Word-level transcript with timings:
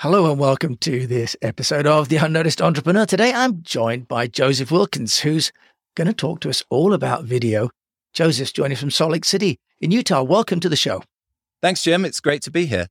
Hello 0.00 0.30
and 0.30 0.40
welcome 0.40 0.78
to 0.78 1.06
this 1.06 1.36
episode 1.42 1.86
of 1.86 2.08
The 2.08 2.16
Unnoticed 2.16 2.62
Entrepreneur. 2.62 3.04
Today 3.04 3.34
I'm 3.34 3.62
joined 3.62 4.08
by 4.08 4.28
Joseph 4.28 4.70
Wilkins, 4.70 5.18
who's 5.18 5.52
going 5.94 6.08
to 6.08 6.14
talk 6.14 6.40
to 6.40 6.48
us 6.48 6.64
all 6.70 6.94
about 6.94 7.24
video. 7.24 7.68
Joseph's 8.14 8.50
joining 8.50 8.78
from 8.78 8.90
Salt 8.90 9.12
Lake 9.12 9.26
City 9.26 9.58
in 9.78 9.90
Utah. 9.90 10.22
Welcome 10.22 10.58
to 10.60 10.70
the 10.70 10.74
show. 10.74 11.02
Thanks, 11.60 11.82
Jim. 11.82 12.06
It's 12.06 12.18
great 12.18 12.40
to 12.44 12.50
be 12.50 12.64
here. 12.64 12.86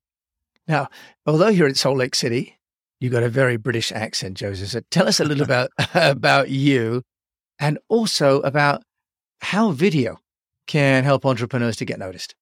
Now, 0.67 0.87
although 1.25 1.47
you're 1.47 1.67
in 1.67 1.73
Salt 1.73 1.97
Lake 1.97 2.13
City, 2.13 2.59
you've 2.99 3.11
got 3.11 3.23
a 3.23 3.29
very 3.29 3.57
British 3.57 3.91
accent, 3.91 4.37
Joseph. 4.37 4.69
So 4.69 4.81
tell 4.91 5.07
us 5.07 5.19
a 5.19 5.25
little 5.25 5.43
about, 5.51 5.71
about 5.95 6.51
you 6.51 7.01
and 7.57 7.79
also 7.87 8.39
about 8.41 8.83
how 9.41 9.71
video 9.71 10.19
can 10.67 11.05
help 11.05 11.25
entrepreneurs 11.25 11.77
to 11.77 11.85
get 11.85 11.97
noticed. 11.97 12.35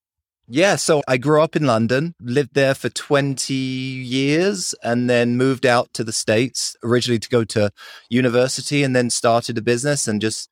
Yeah, 0.50 0.77
so 0.77 1.02
I 1.09 1.18
grew 1.18 1.41
up 1.41 1.57
in 1.57 1.66
London, 1.66 2.16
lived 2.21 2.54
there 2.54 2.73
for 2.73 2.88
20 2.88 3.54
years, 3.54 4.73
and 4.82 5.09
then 5.09 5.36
moved 5.36 5.66
out 5.66 5.93
to 5.93 6.05
the 6.05 6.14
States 6.14 6.74
originally 6.83 7.19
to 7.19 7.28
go 7.28 7.43
to 7.43 7.69
university 8.10 8.82
and 8.82 8.96
then 8.96 9.10
started 9.10 9.57
a 9.57 9.61
business 9.61 10.07
and 10.07 10.21
just, 10.21 10.50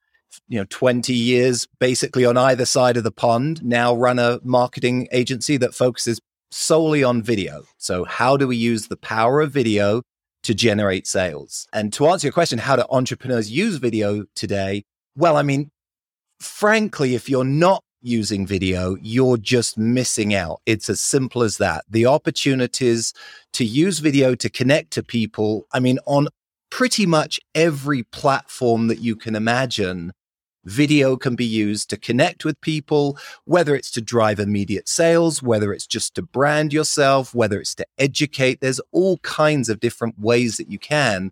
you 0.49 0.59
know, 0.59 0.65
20 0.69 1.13
years 1.13 1.65
basically 1.79 2.25
on 2.25 2.35
either 2.35 2.65
side 2.65 2.97
of 2.97 3.05
the 3.05 3.11
pond. 3.11 3.63
Now 3.63 3.95
run 3.95 4.19
a 4.19 4.41
marketing 4.43 5.07
agency 5.13 5.55
that 5.57 5.73
focuses 5.73 6.19
solely 6.51 7.01
on 7.01 7.21
video. 7.21 7.63
So, 7.77 8.03
how 8.03 8.35
do 8.35 8.49
we 8.49 8.57
use 8.57 8.89
the 8.89 8.97
power 8.97 9.39
of 9.39 9.51
video 9.51 10.01
to 10.43 10.53
generate 10.53 11.07
sales? 11.07 11.67
And 11.71 11.93
to 11.93 12.07
answer 12.07 12.27
your 12.27 12.33
question, 12.33 12.59
how 12.59 12.75
do 12.75 12.83
entrepreneurs 12.89 13.49
use 13.49 13.77
video 13.77 14.25
today? 14.35 14.83
Well, 15.15 15.37
I 15.37 15.43
mean, 15.43 15.69
frankly, 16.41 17.15
if 17.15 17.29
you're 17.29 17.45
not 17.45 17.84
using 18.05 18.45
video, 18.45 18.95
you're 19.01 19.37
just 19.37 19.77
missing 19.77 20.33
out. 20.33 20.61
It's 20.65 20.89
as 20.89 21.01
simple 21.01 21.43
as 21.43 21.57
that. 21.57 21.83
The 21.89 22.05
opportunities 22.05 23.13
to 23.53 23.65
use 23.65 23.99
video 23.99 24.35
to 24.35 24.49
connect 24.49 24.91
to 24.91 25.03
people, 25.03 25.65
I 25.73 25.79
mean, 25.79 25.99
on 26.05 26.27
pretty 26.69 27.05
much 27.05 27.39
every 27.53 28.03
platform 28.03 28.87
that 28.87 28.99
you 28.99 29.15
can 29.15 29.35
imagine, 29.35 30.11
video 30.65 31.15
can 31.15 31.35
be 31.35 31.45
used 31.45 31.89
to 31.89 31.97
connect 31.97 32.43
with 32.43 32.59
people, 32.61 33.17
whether 33.45 33.75
it's 33.75 33.91
to 33.91 34.01
drive 34.01 34.39
immediate 34.39 34.89
sales, 34.89 35.41
whether 35.41 35.71
it's 35.71 35.87
just 35.87 36.15
to 36.15 36.21
brand 36.21 36.73
yourself, 36.73 37.33
whether 37.33 37.59
it's 37.59 37.75
to 37.75 37.85
educate. 37.97 38.61
There's 38.61 38.81
all 38.91 39.17
kinds 39.19 39.69
of 39.69 39.79
different 39.79 40.19
ways 40.19 40.57
that 40.57 40.69
you 40.69 40.79
can. 40.79 41.31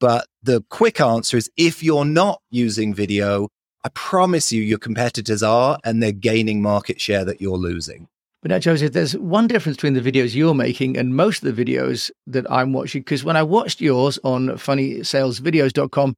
But 0.00 0.26
the 0.42 0.64
quick 0.70 1.00
answer 1.00 1.36
is 1.36 1.50
if 1.56 1.82
you're 1.82 2.06
not 2.06 2.40
using 2.50 2.94
video, 2.94 3.48
I 3.84 3.88
promise 3.90 4.52
you, 4.52 4.62
your 4.62 4.78
competitors 4.78 5.42
are, 5.42 5.78
and 5.84 6.02
they're 6.02 6.12
gaining 6.12 6.60
market 6.60 7.00
share 7.00 7.24
that 7.24 7.40
you're 7.40 7.56
losing. 7.56 8.08
But 8.42 8.50
now, 8.50 8.58
Joseph, 8.58 8.92
there's 8.92 9.16
one 9.16 9.46
difference 9.46 9.76
between 9.76 9.94
the 9.94 10.00
videos 10.00 10.34
you're 10.34 10.54
making 10.54 10.96
and 10.96 11.14
most 11.14 11.42
of 11.42 11.54
the 11.54 11.64
videos 11.64 12.10
that 12.26 12.50
I'm 12.50 12.72
watching. 12.72 13.02
Because 13.02 13.22
when 13.22 13.36
I 13.36 13.42
watched 13.42 13.80
yours 13.80 14.18
on 14.24 14.48
funnysalesvideos.com, 14.48 16.16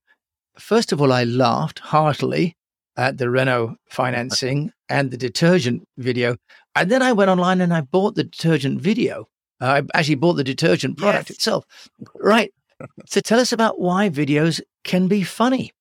first 0.58 0.92
of 0.92 1.00
all, 1.00 1.12
I 1.12 1.24
laughed 1.24 1.80
heartily 1.80 2.56
at 2.96 3.18
the 3.18 3.28
Renault 3.28 3.76
financing 3.88 4.72
and 4.88 5.10
the 5.10 5.16
detergent 5.16 5.88
video. 5.96 6.36
And 6.76 6.90
then 6.90 7.02
I 7.02 7.12
went 7.12 7.30
online 7.30 7.60
and 7.60 7.74
I 7.74 7.80
bought 7.80 8.14
the 8.14 8.24
detergent 8.24 8.80
video. 8.80 9.28
Uh, 9.60 9.82
I 9.94 9.98
actually 9.98 10.16
bought 10.16 10.34
the 10.34 10.44
detergent 10.44 10.98
product 10.98 11.30
yes. 11.30 11.36
itself. 11.36 11.64
Right. 12.14 12.52
so 13.06 13.20
tell 13.20 13.40
us 13.40 13.52
about 13.52 13.80
why 13.80 14.10
videos 14.10 14.60
can 14.84 15.08
be 15.08 15.22
funny. 15.22 15.72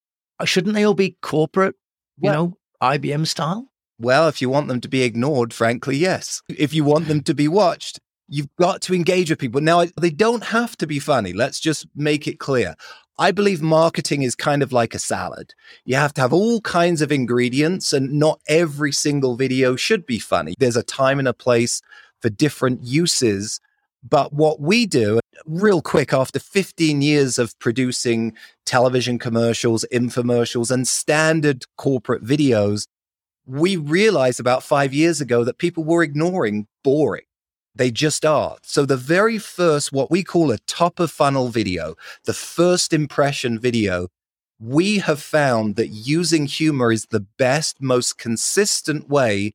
Uh, 0.42 0.46
shouldn't 0.46 0.74
they 0.74 0.84
all 0.84 0.96
be 0.96 1.18
corporate, 1.22 1.76
you 2.18 2.30
well, 2.30 2.48
know, 2.48 2.58
IBM 2.82 3.28
style? 3.28 3.70
Well, 4.00 4.28
if 4.28 4.42
you 4.42 4.50
want 4.50 4.68
them 4.68 4.82
to 4.82 4.90
be 4.90 5.04
ignored, 5.04 5.54
frankly, 5.54 5.96
yes. 5.96 6.42
If 6.50 6.74
you 6.74 6.84
want 6.84 7.08
them 7.08 7.22
to 7.22 7.36
be 7.36 7.48
watched, 7.48 8.00
you've 8.28 8.54
got 8.60 8.82
to 8.84 8.96
engage 8.96 9.30
with 9.30 9.38
people. 9.38 9.62
Now, 9.62 9.86
they 10.00 10.10
don't 10.10 10.46
have 10.46 10.76
to 10.78 10.88
be 10.88 10.98
funny. 10.98 11.32
Let's 11.32 11.60
just 11.60 11.86
make 11.96 12.28
it 12.28 12.40
clear. 12.40 12.76
I 13.20 13.30
believe 13.32 13.62
marketing 13.62 14.24
is 14.24 14.36
kind 14.36 14.64
of 14.64 14.74
like 14.74 14.96
a 14.96 15.00
salad. 15.00 15.54
You 15.86 15.96
have 15.98 16.14
to 16.16 16.22
have 16.22 16.34
all 16.34 16.60
kinds 16.62 17.04
of 17.04 17.12
ingredients, 17.12 17.94
and 17.94 18.14
not 18.14 18.42
every 18.48 18.92
single 18.92 19.36
video 19.36 19.76
should 19.76 20.08
be 20.08 20.18
funny. 20.18 20.56
There's 20.58 20.76
a 20.76 20.82
time 20.82 21.20
and 21.20 21.28
a 21.28 21.34
place 21.34 21.84
for 22.20 22.32
different 22.32 22.82
uses. 22.82 23.60
But 24.02 24.34
what 24.34 24.60
we 24.60 24.88
do, 24.88 25.20
real 25.46 25.82
quick, 25.82 26.14
after 26.14 26.40
15 26.40 27.02
years 27.02 27.38
of 27.40 27.58
producing 27.60 28.34
television 28.66 29.20
commercials, 29.20 29.86
infomercials, 29.92 30.72
and 30.72 30.88
standard 30.88 31.66
corporate 31.78 32.24
videos, 32.24 32.88
we 33.46 33.76
realized 33.76 34.40
about 34.40 34.64
five 34.64 34.94
years 34.94 35.20
ago 35.20 35.44
that 35.44 35.58
people 35.58 35.84
were 35.84 36.04
ignoring 36.04 36.68
boring. 36.84 37.24
They 37.74 37.92
just 37.92 38.26
are. 38.26 38.58
So 38.64 38.86
the 38.86 38.98
very 38.98 39.38
first, 39.38 39.92
what 39.92 40.12
we 40.12 40.24
call 40.24 40.52
a 40.52 40.58
top 40.60 41.00
of 41.00 41.12
funnel 41.12 41.48
video, 41.48 41.96
the 42.26 42.34
first 42.34 42.94
impression 42.94 43.58
video, 43.58 44.10
we 44.60 45.00
have 45.00 45.22
found 45.22 45.76
that 45.78 45.88
using 45.88 46.46
humor 46.46 46.92
is 46.92 47.08
the 47.08 47.26
best, 47.38 47.82
most 47.82 48.18
consistent 48.18 49.10
way 49.10 49.54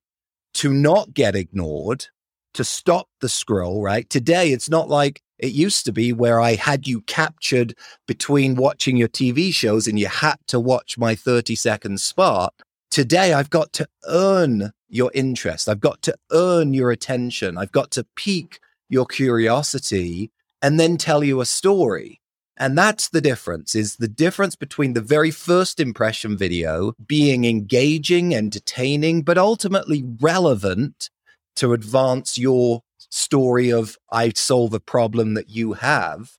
to 0.54 0.72
not 0.72 1.14
get 1.14 1.36
ignored, 1.36 2.06
to 2.54 2.64
stop 2.64 3.08
the 3.20 3.28
scroll, 3.28 3.82
right? 3.82 4.08
Today, 4.08 4.50
it's 4.50 4.70
not 4.70 4.88
like 4.88 5.20
it 5.38 5.52
used 5.52 5.84
to 5.84 5.92
be 5.92 6.12
where 6.12 6.40
I 6.40 6.54
had 6.54 6.86
you 6.86 7.02
captured 7.02 7.74
between 8.06 8.54
watching 8.54 8.96
your 8.96 9.08
TV 9.08 9.52
shows 9.52 9.86
and 9.86 9.98
you 9.98 10.06
had 10.06 10.36
to 10.48 10.58
watch 10.58 10.98
my 10.98 11.14
30 11.14 11.54
second 11.54 12.00
spot. 12.00 12.54
Today, 12.90 13.32
I've 13.32 13.50
got 13.50 13.72
to 13.74 13.88
earn 14.08 14.72
your 14.88 15.10
interest. 15.14 15.68
I've 15.68 15.80
got 15.80 16.02
to 16.02 16.14
earn 16.32 16.72
your 16.72 16.90
attention. 16.90 17.58
I've 17.58 17.72
got 17.72 17.90
to 17.92 18.06
pique 18.16 18.60
your 18.88 19.06
curiosity 19.06 20.30
and 20.62 20.80
then 20.80 20.96
tell 20.96 21.22
you 21.22 21.40
a 21.40 21.46
story. 21.46 22.20
And 22.58 22.78
that's 22.78 23.10
the 23.10 23.20
difference 23.20 23.74
is 23.74 23.96
the 23.96 24.08
difference 24.08 24.56
between 24.56 24.94
the 24.94 25.02
very 25.02 25.30
first 25.30 25.78
impression 25.78 26.38
video 26.38 26.94
being 27.06 27.44
engaging, 27.44 28.34
entertaining, 28.34 29.22
but 29.22 29.36
ultimately 29.36 30.02
relevant 30.20 31.10
to 31.56 31.74
advance 31.74 32.38
your 32.38 32.82
story 33.10 33.70
of 33.70 33.96
I 34.10 34.30
solve 34.30 34.74
a 34.74 34.80
problem 34.80 35.34
that 35.34 35.48
you 35.48 35.74
have. 35.74 36.32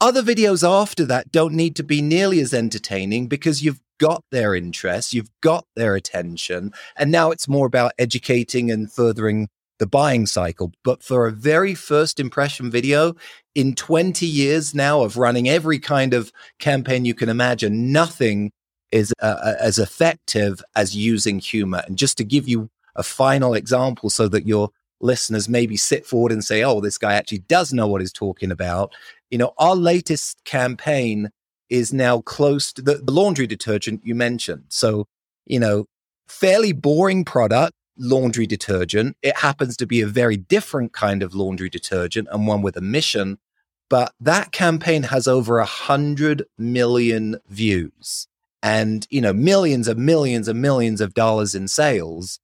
Other 0.00 0.22
videos 0.22 0.68
after 0.68 1.04
that 1.06 1.32
don't 1.32 1.54
need 1.54 1.74
to 1.76 1.82
be 1.82 2.00
nearly 2.00 2.40
as 2.40 2.54
entertaining 2.54 3.26
because 3.26 3.62
you've 3.62 3.80
got 3.98 4.22
their 4.30 4.54
interest, 4.54 5.12
you've 5.12 5.30
got 5.40 5.64
their 5.74 5.96
attention, 5.96 6.72
and 6.96 7.10
now 7.10 7.30
it's 7.30 7.48
more 7.48 7.66
about 7.66 7.92
educating 7.98 8.70
and 8.70 8.92
furthering 8.92 9.48
the 9.78 9.86
buying 9.86 10.26
cycle. 10.26 10.72
But 10.84 11.02
for 11.02 11.26
a 11.26 11.32
very 11.32 11.74
first 11.74 12.20
impression 12.20 12.70
video, 12.70 13.14
in 13.54 13.74
20 13.74 14.26
years 14.26 14.74
now 14.74 15.02
of 15.02 15.16
running 15.16 15.48
every 15.48 15.78
kind 15.78 16.14
of 16.14 16.32
campaign 16.58 17.04
you 17.04 17.14
can 17.14 17.28
imagine, 17.28 17.92
nothing 17.92 18.52
is 18.90 19.12
uh, 19.20 19.36
uh 19.42 19.54
as 19.60 19.78
effective 19.78 20.62
as 20.74 20.96
using 20.96 21.38
humor. 21.38 21.82
And 21.86 21.98
just 21.98 22.16
to 22.18 22.24
give 22.24 22.48
you 22.48 22.70
a 22.96 23.02
final 23.02 23.54
example 23.54 24.10
so 24.10 24.28
that 24.28 24.46
your 24.46 24.70
listeners 25.00 25.48
maybe 25.48 25.76
sit 25.76 26.06
forward 26.06 26.32
and 26.32 26.44
say, 26.44 26.62
oh, 26.62 26.80
this 26.80 26.98
guy 26.98 27.14
actually 27.14 27.38
does 27.38 27.72
know 27.72 27.86
what 27.86 28.00
he's 28.00 28.12
talking 28.12 28.50
about. 28.50 28.92
You 29.30 29.38
know, 29.38 29.52
our 29.58 29.76
latest 29.76 30.44
campaign 30.44 31.30
is 31.68 31.92
now 31.92 32.20
close 32.20 32.72
to 32.72 32.82
the, 32.82 32.94
the 32.94 33.12
laundry 33.12 33.46
detergent 33.46 34.00
you 34.04 34.14
mentioned. 34.14 34.64
So, 34.68 35.06
you 35.46 35.60
know, 35.60 35.86
fairly 36.26 36.72
boring 36.72 37.24
product, 37.24 37.74
laundry 37.96 38.46
detergent. 38.46 39.16
It 39.22 39.36
happens 39.36 39.76
to 39.78 39.86
be 39.86 40.00
a 40.00 40.06
very 40.06 40.36
different 40.36 40.92
kind 40.92 41.22
of 41.22 41.34
laundry 41.34 41.68
detergent 41.68 42.28
and 42.30 42.46
one 42.46 42.62
with 42.62 42.76
a 42.76 42.80
mission. 42.80 43.38
But 43.90 44.12
that 44.20 44.52
campaign 44.52 45.04
has 45.04 45.26
over 45.26 45.58
a 45.58 45.64
hundred 45.64 46.44
million 46.58 47.40
views 47.48 48.28
and, 48.62 49.06
you 49.10 49.20
know, 49.20 49.32
millions 49.32 49.88
and 49.88 50.00
millions 50.00 50.48
and 50.48 50.60
millions 50.60 51.00
of 51.00 51.14
dollars 51.14 51.54
in 51.54 51.68
sales. 51.68 52.38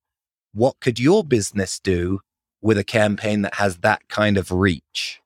What 0.53 0.79
could 0.79 0.99
your 0.99 1.23
business 1.23 1.79
do 1.79 2.21
with 2.65 2.79
a 2.79 2.83
campaign 2.83 3.43
that 3.43 3.53
has 3.53 3.77
that 3.77 4.07
kind 4.09 4.37
of 4.37 4.51
reach. 4.51 5.21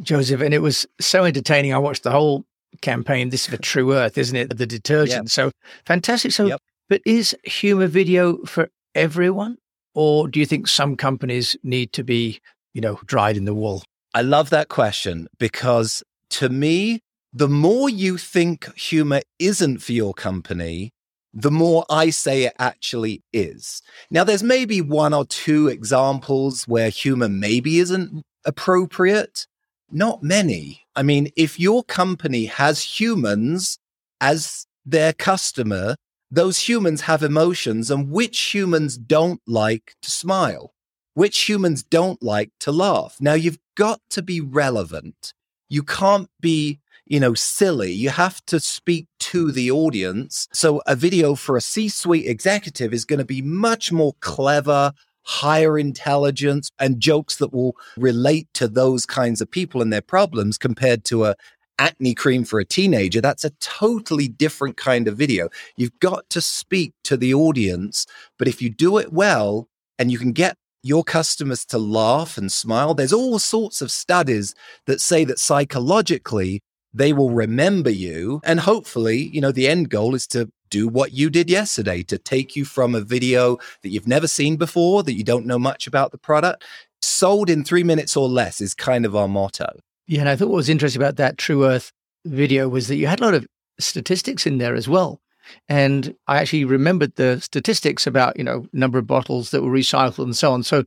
Joseph, 0.00 0.42
and 0.42 0.52
it 0.52 0.58
was 0.58 0.86
so 1.00 1.24
entertaining. 1.24 1.72
I 1.72 1.78
watched 1.78 2.02
the 2.02 2.10
whole 2.10 2.44
campaign. 2.82 3.30
This 3.30 3.44
is 3.44 3.46
for 3.48 3.56
True 3.56 3.94
Earth, 3.94 4.18
isn't 4.18 4.36
it? 4.36 4.58
The 4.58 4.66
detergent. 4.66 5.24
Yep. 5.24 5.28
So 5.30 5.50
fantastic. 5.86 6.32
So, 6.32 6.46
yep. 6.46 6.60
but 6.90 7.00
is 7.06 7.34
humor 7.44 7.86
video 7.86 8.36
for 8.44 8.68
everyone? 8.94 9.56
Or 9.94 10.28
do 10.28 10.38
you 10.38 10.44
think 10.44 10.68
some 10.68 10.96
companies 10.96 11.56
need 11.62 11.94
to 11.94 12.04
be, 12.04 12.40
you 12.74 12.82
know, 12.82 12.98
dried 13.06 13.38
in 13.38 13.46
the 13.46 13.54
wool? 13.54 13.82
I 14.14 14.20
love 14.20 14.50
that 14.50 14.68
question 14.68 15.28
because 15.38 16.02
to 16.30 16.50
me, 16.50 17.00
the 17.32 17.48
more 17.48 17.88
you 17.88 18.18
think 18.18 18.74
humor 18.76 19.22
isn't 19.38 19.78
for 19.78 19.92
your 19.92 20.12
company, 20.12 20.92
the 21.34 21.50
more 21.50 21.84
I 21.88 22.10
say 22.10 22.44
it 22.44 22.54
actually 22.58 23.22
is. 23.32 23.82
Now, 24.10 24.24
there's 24.24 24.42
maybe 24.42 24.80
one 24.80 25.14
or 25.14 25.24
two 25.24 25.68
examples 25.68 26.68
where 26.68 26.90
humor 26.90 27.28
maybe 27.28 27.78
isn't 27.78 28.22
appropriate. 28.44 29.46
Not 29.90 30.22
many. 30.22 30.86
I 30.94 31.02
mean, 31.02 31.30
if 31.36 31.58
your 31.58 31.84
company 31.84 32.46
has 32.46 32.82
humans 32.82 33.78
as 34.20 34.66
their 34.84 35.12
customer, 35.12 35.96
those 36.30 36.58
humans 36.58 37.02
have 37.02 37.22
emotions, 37.22 37.90
and 37.90 38.10
which 38.10 38.54
humans 38.54 38.96
don't 38.96 39.40
like 39.46 39.94
to 40.02 40.10
smile? 40.10 40.72
Which 41.14 41.48
humans 41.48 41.82
don't 41.82 42.22
like 42.22 42.50
to 42.60 42.72
laugh? 42.72 43.16
Now, 43.20 43.34
you've 43.34 43.58
got 43.74 44.00
to 44.10 44.22
be 44.22 44.40
relevant. 44.40 45.32
you 45.68 45.82
can't 45.82 46.28
be 46.38 46.80
you 47.06 47.20
know, 47.20 47.34
silly. 47.34 47.92
You 47.92 48.10
have 48.10 48.44
to 48.46 48.60
speak 48.60 49.06
to 49.32 49.50
the 49.50 49.70
audience. 49.70 50.46
So 50.52 50.82
a 50.86 50.94
video 50.94 51.34
for 51.34 51.56
a 51.56 51.62
C-suite 51.62 52.26
executive 52.26 52.92
is 52.92 53.06
going 53.06 53.18
to 53.18 53.24
be 53.24 53.40
much 53.40 53.90
more 53.90 54.12
clever, 54.20 54.92
higher 55.22 55.78
intelligence 55.78 56.70
and 56.78 57.00
jokes 57.00 57.36
that 57.36 57.50
will 57.50 57.74
relate 57.96 58.46
to 58.52 58.68
those 58.68 59.06
kinds 59.06 59.40
of 59.40 59.50
people 59.50 59.80
and 59.80 59.90
their 59.90 60.02
problems 60.02 60.58
compared 60.58 61.06
to 61.06 61.24
a 61.24 61.34
acne 61.78 62.14
cream 62.14 62.44
for 62.44 62.60
a 62.60 62.64
teenager. 62.66 63.22
That's 63.22 63.46
a 63.46 63.52
totally 63.58 64.28
different 64.28 64.76
kind 64.76 65.08
of 65.08 65.16
video. 65.16 65.48
You've 65.78 65.98
got 65.98 66.28
to 66.28 66.42
speak 66.42 66.92
to 67.04 67.16
the 67.16 67.32
audience, 67.32 68.04
but 68.38 68.48
if 68.48 68.60
you 68.60 68.68
do 68.68 68.98
it 68.98 69.14
well 69.14 69.66
and 69.98 70.12
you 70.12 70.18
can 70.18 70.32
get 70.32 70.58
your 70.82 71.04
customers 71.04 71.64
to 71.66 71.78
laugh 71.78 72.36
and 72.36 72.52
smile, 72.52 72.92
there's 72.92 73.14
all 73.14 73.38
sorts 73.38 73.80
of 73.80 73.90
studies 73.90 74.54
that 74.84 75.00
say 75.00 75.24
that 75.24 75.38
psychologically 75.38 76.60
they 76.94 77.12
will 77.12 77.30
remember 77.30 77.90
you. 77.90 78.40
And 78.44 78.60
hopefully, 78.60 79.30
you 79.32 79.40
know, 79.40 79.52
the 79.52 79.68
end 79.68 79.90
goal 79.90 80.14
is 80.14 80.26
to 80.28 80.50
do 80.70 80.88
what 80.88 81.12
you 81.12 81.28
did 81.30 81.50
yesterday 81.50 82.02
to 82.04 82.18
take 82.18 82.56
you 82.56 82.64
from 82.64 82.94
a 82.94 83.00
video 83.00 83.58
that 83.82 83.90
you've 83.90 84.08
never 84.08 84.26
seen 84.26 84.56
before, 84.56 85.02
that 85.02 85.14
you 85.14 85.24
don't 85.24 85.46
know 85.46 85.58
much 85.58 85.86
about 85.86 86.12
the 86.12 86.18
product, 86.18 86.64
sold 87.02 87.50
in 87.50 87.62
three 87.62 87.84
minutes 87.84 88.16
or 88.16 88.28
less 88.28 88.60
is 88.60 88.74
kind 88.74 89.04
of 89.04 89.14
our 89.14 89.28
motto. 89.28 89.78
Yeah. 90.06 90.20
And 90.20 90.28
I 90.28 90.36
thought 90.36 90.48
what 90.48 90.56
was 90.56 90.68
interesting 90.68 91.00
about 91.00 91.16
that 91.16 91.38
True 91.38 91.66
Earth 91.66 91.92
video 92.24 92.68
was 92.68 92.88
that 92.88 92.96
you 92.96 93.06
had 93.06 93.20
a 93.20 93.24
lot 93.24 93.34
of 93.34 93.46
statistics 93.78 94.46
in 94.46 94.58
there 94.58 94.74
as 94.74 94.88
well. 94.88 95.20
And 95.68 96.14
I 96.28 96.38
actually 96.38 96.64
remembered 96.64 97.16
the 97.16 97.40
statistics 97.40 98.06
about, 98.06 98.36
you 98.36 98.44
know, 98.44 98.66
number 98.72 98.98
of 98.98 99.06
bottles 99.06 99.50
that 99.50 99.62
were 99.62 99.70
recycled 99.70 100.24
and 100.24 100.36
so 100.36 100.52
on. 100.52 100.62
So 100.62 100.84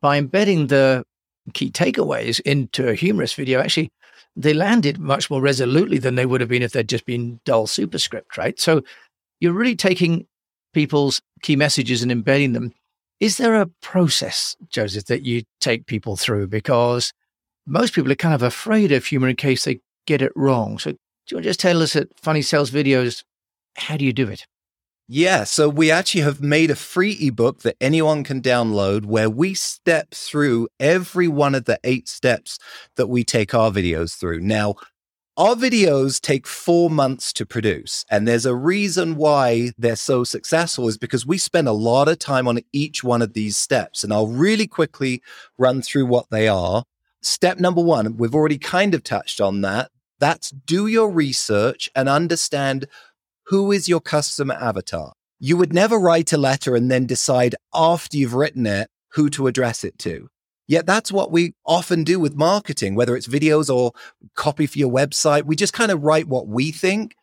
by 0.00 0.18
embedding 0.18 0.68
the 0.68 1.04
key 1.52 1.70
takeaways 1.70 2.40
into 2.40 2.88
a 2.88 2.94
humorous 2.94 3.34
video, 3.34 3.60
actually 3.60 3.90
they 4.38 4.54
landed 4.54 4.98
much 4.98 5.30
more 5.30 5.40
resolutely 5.40 5.98
than 5.98 6.14
they 6.14 6.24
would 6.24 6.40
have 6.40 6.48
been 6.48 6.62
if 6.62 6.72
they'd 6.72 6.88
just 6.88 7.04
been 7.04 7.40
dull 7.44 7.66
superscript, 7.66 8.38
right? 8.38 8.58
So 8.58 8.82
you're 9.40 9.52
really 9.52 9.74
taking 9.74 10.26
people's 10.72 11.20
key 11.42 11.56
messages 11.56 12.02
and 12.02 12.12
embedding 12.12 12.52
them. 12.52 12.72
Is 13.18 13.36
there 13.36 13.60
a 13.60 13.66
process, 13.82 14.56
Joseph, 14.68 15.06
that 15.06 15.24
you 15.24 15.42
take 15.60 15.86
people 15.86 16.16
through? 16.16 16.46
Because 16.46 17.12
most 17.66 17.94
people 17.94 18.12
are 18.12 18.16
kind 18.16 18.34
of 18.34 18.42
afraid 18.44 18.92
of 18.92 19.04
humor 19.04 19.28
in 19.28 19.34
case 19.34 19.64
they 19.64 19.80
get 20.06 20.22
it 20.22 20.32
wrong. 20.36 20.78
So 20.78 20.92
do 20.92 20.98
you 21.30 21.36
want 21.36 21.42
to 21.42 21.50
just 21.50 21.60
tell 21.60 21.82
us 21.82 21.96
at 21.96 22.08
Funny 22.16 22.42
Sales 22.42 22.70
Videos, 22.70 23.24
how 23.76 23.96
do 23.96 24.04
you 24.04 24.12
do 24.12 24.28
it? 24.28 24.46
Yeah, 25.10 25.44
so 25.44 25.70
we 25.70 25.90
actually 25.90 26.20
have 26.22 26.42
made 26.42 26.70
a 26.70 26.76
free 26.76 27.16
ebook 27.18 27.62
that 27.62 27.76
anyone 27.80 28.24
can 28.24 28.42
download 28.42 29.06
where 29.06 29.30
we 29.30 29.54
step 29.54 30.10
through 30.10 30.68
every 30.78 31.28
one 31.28 31.54
of 31.54 31.64
the 31.64 31.80
eight 31.82 32.08
steps 32.08 32.58
that 32.96 33.06
we 33.06 33.24
take 33.24 33.54
our 33.54 33.70
videos 33.70 34.14
through. 34.18 34.40
Now, 34.40 34.74
our 35.38 35.54
videos 35.54 36.20
take 36.20 36.46
four 36.46 36.90
months 36.90 37.32
to 37.34 37.46
produce, 37.46 38.04
and 38.10 38.28
there's 38.28 38.46
a 38.46 38.54
reason 38.54 39.16
why 39.16 39.70
they're 39.78 39.96
so 39.96 40.24
successful 40.24 40.88
is 40.88 40.98
because 40.98 41.26
we 41.26 41.38
spend 41.38 41.68
a 41.68 41.72
lot 41.72 42.08
of 42.08 42.18
time 42.18 42.48
on 42.48 42.60
each 42.72 43.04
one 43.04 43.22
of 43.22 43.32
these 43.34 43.56
steps. 43.56 44.04
And 44.04 44.12
I'll 44.12 44.28
really 44.28 44.66
quickly 44.66 45.22
run 45.58 45.82
through 45.82 46.06
what 46.06 46.26
they 46.30 46.48
are. 46.48 46.84
Step 47.22 47.58
number 47.58 47.82
one, 47.82 48.16
we've 48.18 48.34
already 48.34 48.58
kind 48.58 48.94
of 48.94 49.04
touched 49.04 49.40
on 49.40 49.62
that. 49.62 49.90
That's 50.20 50.50
do 50.50 50.86
your 50.88 51.10
research 51.10 51.88
and 51.94 52.08
understand 52.08 52.86
who 53.48 53.72
is 53.72 53.88
your 53.88 54.00
customer 54.00 54.54
avatar? 54.54 55.12
You 55.40 55.56
would 55.56 55.72
never 55.72 55.98
write 55.98 56.32
a 56.32 56.38
letter 56.38 56.74
and 56.74 56.90
then 56.90 57.06
decide 57.06 57.54
after 57.74 58.16
you've 58.16 58.34
written 58.34 58.66
it 58.66 58.88
who 59.12 59.30
to 59.30 59.46
address 59.46 59.84
it 59.84 59.98
to. 60.00 60.28
Yet 60.66 60.84
that's 60.84 61.10
what 61.10 61.32
we 61.32 61.54
often 61.64 62.04
do 62.04 62.20
with 62.20 62.36
marketing, 62.36 62.94
whether 62.94 63.16
it's 63.16 63.26
videos 63.26 63.74
or 63.74 63.92
copy 64.34 64.66
for 64.66 64.78
your 64.78 64.92
website. 64.92 65.44
We 65.44 65.56
just 65.56 65.72
kind 65.72 65.90
of 65.90 66.02
write 66.02 66.28
what 66.28 66.46
we 66.46 66.72
think. 66.72 67.14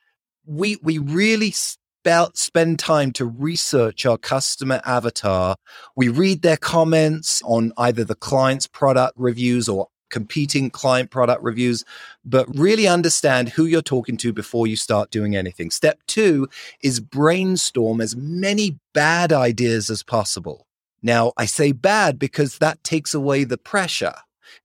We, 0.47 0.77
we 0.81 0.97
really 0.97 1.53
spend 1.53 2.79
time 2.79 3.11
to 3.13 3.25
research 3.25 4.05
our 4.07 4.17
customer 4.17 4.81
avatar. 4.83 5.57
We 5.95 6.07
read 6.09 6.41
their 6.41 6.57
comments 6.57 7.43
on 7.45 7.71
either 7.77 8.03
the 8.03 8.15
client's 8.15 8.65
product 8.65 9.13
reviews 9.15 9.69
or 9.69 9.89
competing 10.09 10.69
client 10.69 11.11
product 11.11 11.43
reviews, 11.43 11.83
but 12.23 12.47
really 12.57 12.87
understand 12.87 13.49
who 13.49 13.65
you're 13.65 13.81
talking 13.81 14.17
to 14.17 14.33
before 14.33 14.67
you 14.67 14.75
start 14.75 15.11
doing 15.11 15.35
anything. 15.35 15.71
Step 15.71 15.99
two 16.07 16.47
is 16.81 16.99
brainstorm 16.99 18.01
as 18.01 18.15
many 18.15 18.79
bad 18.93 19.33
ideas 19.33 19.89
as 19.89 20.03
possible. 20.03 20.67
Now, 21.01 21.33
I 21.37 21.45
say 21.45 21.71
bad 21.71 22.17
because 22.17 22.57
that 22.57 22.83
takes 22.83 23.13
away 23.13 23.43
the 23.43 23.57
pressure. 23.57 24.15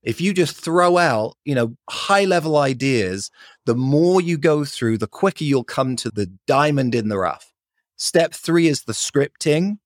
If 0.03 0.21
you 0.21 0.33
just 0.33 0.55
throw 0.55 0.97
out, 0.97 1.37
you 1.45 1.53
know, 1.53 1.75
high 1.89 2.25
level 2.25 2.57
ideas, 2.57 3.29
the 3.65 3.75
more 3.75 4.21
you 4.21 4.37
go 4.37 4.65
through, 4.65 4.97
the 4.97 5.07
quicker 5.07 5.43
you'll 5.43 5.63
come 5.63 5.95
to 5.97 6.09
the 6.09 6.31
diamond 6.47 6.95
in 6.95 7.09
the 7.09 7.17
rough. 7.17 7.51
Step 7.97 8.33
three 8.33 8.67
is 8.67 8.83
the 8.83 8.93
scripting. 8.93 9.77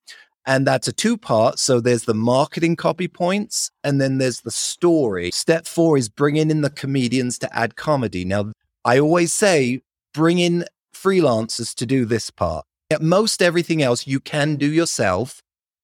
And 0.46 0.66
that's 0.68 0.88
a 0.88 0.94
two 0.94 1.18
part. 1.18 1.60
So 1.60 1.80
there's 1.80 2.04
the 2.04 2.14
marketing 2.14 2.76
copy 2.76 3.08
points 3.08 3.72
and 3.84 4.00
then 4.00 4.20
there's 4.20 4.42
the 4.42 4.52
story. 4.52 5.32
Step 5.32 5.66
four 5.66 5.98
is 5.98 6.08
bringing 6.08 6.52
in 6.52 6.62
the 6.62 6.70
comedians 6.70 7.40
to 7.40 7.58
add 7.58 7.76
comedy. 7.76 8.26
Now, 8.26 8.52
I 8.84 9.00
always 9.00 9.34
say 9.34 9.82
bring 10.14 10.40
in 10.40 10.66
freelancers 10.94 11.74
to 11.76 11.86
do 11.86 12.06
this 12.06 12.30
part. 12.30 12.66
At 12.92 13.02
most 13.02 13.42
everything 13.42 13.82
else 13.82 14.06
you 14.06 14.20
can 14.20 14.56
do 14.56 14.68
yourself, 14.72 15.42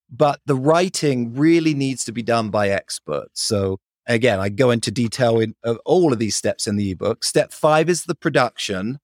but 0.09 0.39
the 0.45 0.55
writing 0.55 1.33
really 1.33 1.73
needs 1.73 2.05
to 2.05 2.11
be 2.11 2.21
done 2.21 2.49
by 2.49 2.69
experts. 2.69 3.41
So 3.41 3.79
again, 4.07 4.39
I 4.39 4.49
go 4.49 4.69
into 4.69 4.91
detail 4.91 5.39
in 5.39 5.55
uh, 5.63 5.75
all 5.85 6.13
of 6.13 6.19
these 6.19 6.35
steps 6.35 6.67
in 6.67 6.75
the 6.75 6.91
ebook. 6.91 7.23
Step 7.23 7.51
five 7.51 7.89
is 7.89 8.03
the 8.03 8.15
production. 8.15 8.99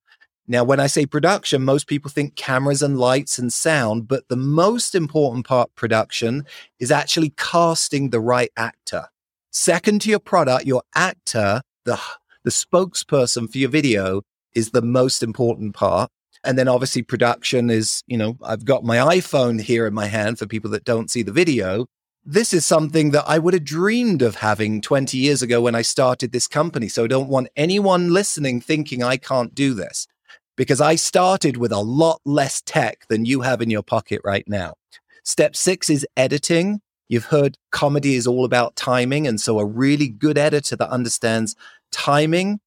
Now, 0.49 0.63
when 0.63 0.79
I 0.79 0.87
say 0.87 1.05
production, 1.05 1.63
most 1.63 1.87
people 1.87 2.09
think 2.09 2.37
cameras 2.37 2.81
and 2.81 2.97
lights 2.97 3.37
and 3.37 3.51
sound, 3.51 4.07
but 4.07 4.29
the 4.29 4.37
most 4.37 4.95
important 4.95 5.45
part 5.45 5.75
production 5.75 6.45
is 6.79 6.89
actually 6.89 7.31
casting 7.31 8.09
the 8.09 8.21
right 8.21 8.51
actor. 8.55 9.07
Second 9.51 10.01
to 10.01 10.09
your 10.09 10.19
product, 10.19 10.65
your 10.65 10.83
actor, 10.95 11.61
the, 11.83 11.99
the 12.45 12.49
spokesperson 12.49 13.51
for 13.51 13.57
your 13.57 13.69
video 13.69 14.21
is 14.55 14.71
the 14.71 14.81
most 14.81 15.21
important 15.21 15.75
part. 15.75 16.09
And 16.45 16.57
then 16.57 16.69
obviously 16.69 17.01
production 17.01 17.69
is, 17.69 18.03
you 18.07 18.17
know, 18.17 18.37
I've 18.41 18.63
got 18.63 18.85
my 18.85 18.97
iPhone 18.97 19.59
here 19.59 19.85
in 19.85 19.93
my 19.93 20.05
hand 20.05 20.39
for 20.39 20.45
people 20.45 20.71
that 20.71 20.85
don't 20.85 21.11
see 21.11 21.23
the 21.23 21.33
video. 21.33 21.87
This 22.23 22.53
is 22.53 22.65
something 22.65 23.11
that 23.11 23.25
I 23.27 23.37
would 23.37 23.53
have 23.53 23.65
dreamed 23.65 24.21
of 24.21 24.35
having 24.35 24.79
20 24.79 25.17
years 25.17 25.41
ago 25.41 25.61
when 25.61 25.75
I 25.75 25.81
started 25.81 26.31
this 26.31 26.47
company. 26.47 26.87
So 26.87 27.03
I 27.03 27.07
don't 27.07 27.29
want 27.29 27.49
anyone 27.57 28.13
listening 28.13 28.61
thinking 28.61 29.03
I 29.03 29.17
can't 29.17 29.53
do 29.53 29.73
this 29.73 30.07
because 30.57 30.81
I 30.81 30.95
started 30.95 31.55
with 31.55 31.71
a 31.71 31.79
lot 31.79 32.19
less 32.25 32.61
tech 32.61 33.05
than 33.07 33.25
you 33.25 33.41
have 33.41 33.61
in 33.61 33.69
your 33.69 33.83
pocket 33.83 34.19
right 34.25 34.45
now. 34.47 34.73
Step 35.23 35.55
six 35.55 35.89
is 35.89 36.05
editing. 36.17 36.81
You've 37.07 37.25
heard 37.25 37.57
comedy 37.71 38.15
is 38.15 38.27
all 38.27 38.43
about 38.43 38.75
timing. 38.75 39.27
And 39.27 39.39
so 39.39 39.59
a 39.59 39.65
really 39.65 40.09
good 40.09 40.37
editor 40.37 40.75
that 40.75 40.89
understands 40.89 41.55
timing 41.91 42.59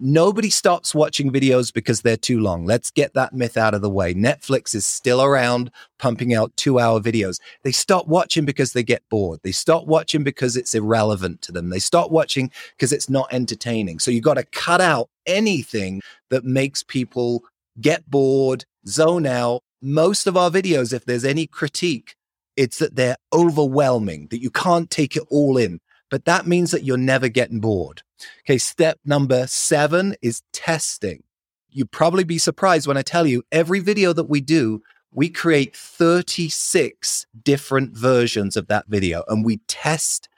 Nobody 0.00 0.50
stops 0.50 0.94
watching 0.94 1.32
videos 1.32 1.72
because 1.72 2.02
they're 2.02 2.16
too 2.16 2.40
long. 2.40 2.66
Let's 2.66 2.90
get 2.90 3.14
that 3.14 3.32
myth 3.32 3.56
out 3.56 3.74
of 3.74 3.80
the 3.80 3.90
way. 3.90 4.14
Netflix 4.14 4.74
is 4.74 4.86
still 4.86 5.22
around 5.22 5.70
pumping 5.98 6.34
out 6.34 6.56
two 6.56 6.78
hour 6.78 7.00
videos. 7.00 7.40
They 7.64 7.72
stop 7.72 8.06
watching 8.06 8.44
because 8.44 8.74
they 8.74 8.82
get 8.82 9.02
bored. 9.08 9.40
They 9.42 9.52
stop 9.52 9.86
watching 9.86 10.22
because 10.22 10.56
it's 10.56 10.74
irrelevant 10.74 11.40
to 11.42 11.52
them. 11.52 11.70
They 11.70 11.78
stop 11.78 12.10
watching 12.10 12.50
because 12.76 12.92
it's 12.92 13.08
not 13.08 13.32
entertaining. 13.32 13.98
So 13.98 14.10
you've 14.10 14.24
got 14.24 14.34
to 14.34 14.44
cut 14.44 14.82
out 14.82 15.08
anything 15.26 16.02
that 16.30 16.44
makes 16.44 16.82
people 16.82 17.42
get 17.80 18.08
bored, 18.10 18.66
zone 18.86 19.26
out. 19.26 19.62
Most 19.80 20.26
of 20.26 20.36
our 20.36 20.50
videos, 20.50 20.92
if 20.92 21.06
there's 21.06 21.24
any 21.24 21.46
critique, 21.46 22.14
it's 22.56 22.78
that 22.78 22.96
they're 22.96 23.16
overwhelming, 23.32 24.28
that 24.30 24.42
you 24.42 24.50
can't 24.50 24.90
take 24.90 25.16
it 25.16 25.24
all 25.30 25.56
in 25.56 25.80
but 26.10 26.24
that 26.24 26.46
means 26.46 26.70
that 26.70 26.84
you're 26.84 26.96
never 26.96 27.28
getting 27.28 27.60
bored. 27.60 28.02
Okay. 28.44 28.58
Step 28.58 28.98
number 29.04 29.46
seven 29.46 30.16
is 30.22 30.42
testing. 30.52 31.22
You'd 31.70 31.90
probably 31.90 32.24
be 32.24 32.38
surprised 32.38 32.86
when 32.86 32.96
I 32.96 33.02
tell 33.02 33.26
you 33.26 33.42
every 33.52 33.80
video 33.80 34.12
that 34.12 34.28
we 34.28 34.40
do, 34.40 34.82
we 35.12 35.28
create 35.28 35.76
36 35.76 37.26
different 37.42 37.96
versions 37.96 38.56
of 38.56 38.68
that 38.68 38.86
video 38.88 39.24
and 39.28 39.44
we 39.44 39.58
test 39.68 40.28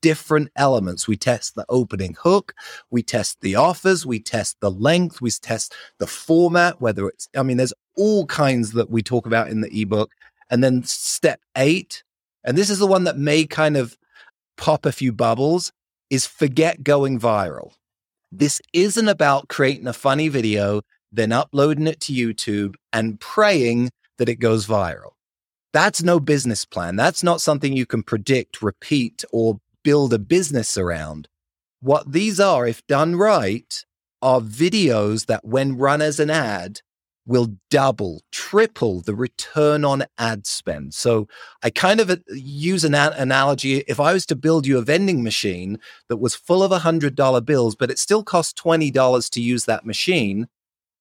different 0.00 0.50
elements. 0.56 1.08
We 1.08 1.16
test 1.16 1.54
the 1.54 1.64
opening 1.68 2.16
hook, 2.20 2.54
we 2.90 3.02
test 3.02 3.40
the 3.40 3.54
offers, 3.54 4.04
we 4.04 4.20
test 4.20 4.58
the 4.60 4.70
length, 4.70 5.20
we 5.20 5.30
test 5.30 5.74
the 5.98 6.06
format, 6.06 6.80
whether 6.80 7.08
it's, 7.08 7.28
I 7.36 7.42
mean, 7.42 7.56
there's 7.56 7.72
all 7.96 8.26
kinds 8.26 8.72
that 8.72 8.90
we 8.90 9.02
talk 9.02 9.26
about 9.26 9.48
in 9.48 9.60
the 9.60 9.80
ebook. 9.80 10.10
And 10.50 10.62
then 10.62 10.82
step 10.82 11.40
eight, 11.56 12.02
and 12.44 12.58
this 12.58 12.68
is 12.68 12.78
the 12.78 12.86
one 12.86 13.04
that 13.04 13.16
may 13.16 13.46
kind 13.46 13.76
of 13.76 13.96
pop 14.62 14.86
a 14.86 14.92
few 14.92 15.10
bubbles 15.10 15.72
is 16.08 16.24
forget 16.24 16.84
going 16.84 17.18
viral. 17.18 17.72
This 18.30 18.60
isn't 18.72 19.08
about 19.08 19.48
creating 19.48 19.88
a 19.88 19.92
funny 19.92 20.28
video, 20.28 20.82
then 21.10 21.32
uploading 21.32 21.88
it 21.88 21.98
to 22.02 22.12
YouTube 22.12 22.76
and 22.92 23.18
praying 23.18 23.90
that 24.18 24.28
it 24.28 24.36
goes 24.36 24.68
viral. 24.68 25.14
That's 25.72 26.04
no 26.04 26.20
business 26.20 26.64
plan. 26.64 26.94
That's 26.94 27.24
not 27.24 27.40
something 27.40 27.76
you 27.76 27.86
can 27.86 28.04
predict, 28.04 28.62
repeat, 28.62 29.24
or 29.32 29.58
build 29.82 30.14
a 30.14 30.20
business 30.20 30.78
around. 30.78 31.26
What 31.80 32.12
these 32.12 32.38
are, 32.38 32.64
if 32.64 32.86
done 32.86 33.16
right, 33.16 33.84
are 34.22 34.40
videos 34.40 35.26
that 35.26 35.44
when 35.44 35.76
run 35.76 36.00
as 36.00 36.20
an 36.20 36.30
ad 36.30 36.82
will 37.26 37.56
double, 37.70 38.22
triple 38.32 39.00
the 39.00 39.14
return 39.14 39.84
on 39.84 40.04
ad 40.18 40.46
spend. 40.46 40.94
So 40.94 41.28
I 41.62 41.70
kind 41.70 42.00
of 42.00 42.10
uh, 42.10 42.16
use 42.28 42.84
an 42.84 42.94
analogy. 42.94 43.78
If 43.86 44.00
I 44.00 44.12
was 44.12 44.26
to 44.26 44.36
build 44.36 44.66
you 44.66 44.78
a 44.78 44.82
vending 44.82 45.22
machine 45.22 45.78
that 46.08 46.16
was 46.16 46.34
full 46.34 46.62
of 46.62 46.72
$100 46.72 47.44
bills, 47.44 47.76
but 47.76 47.90
it 47.90 47.98
still 47.98 48.24
cost 48.24 48.56
$20 48.56 49.30
to 49.30 49.40
use 49.40 49.64
that 49.66 49.86
machine, 49.86 50.48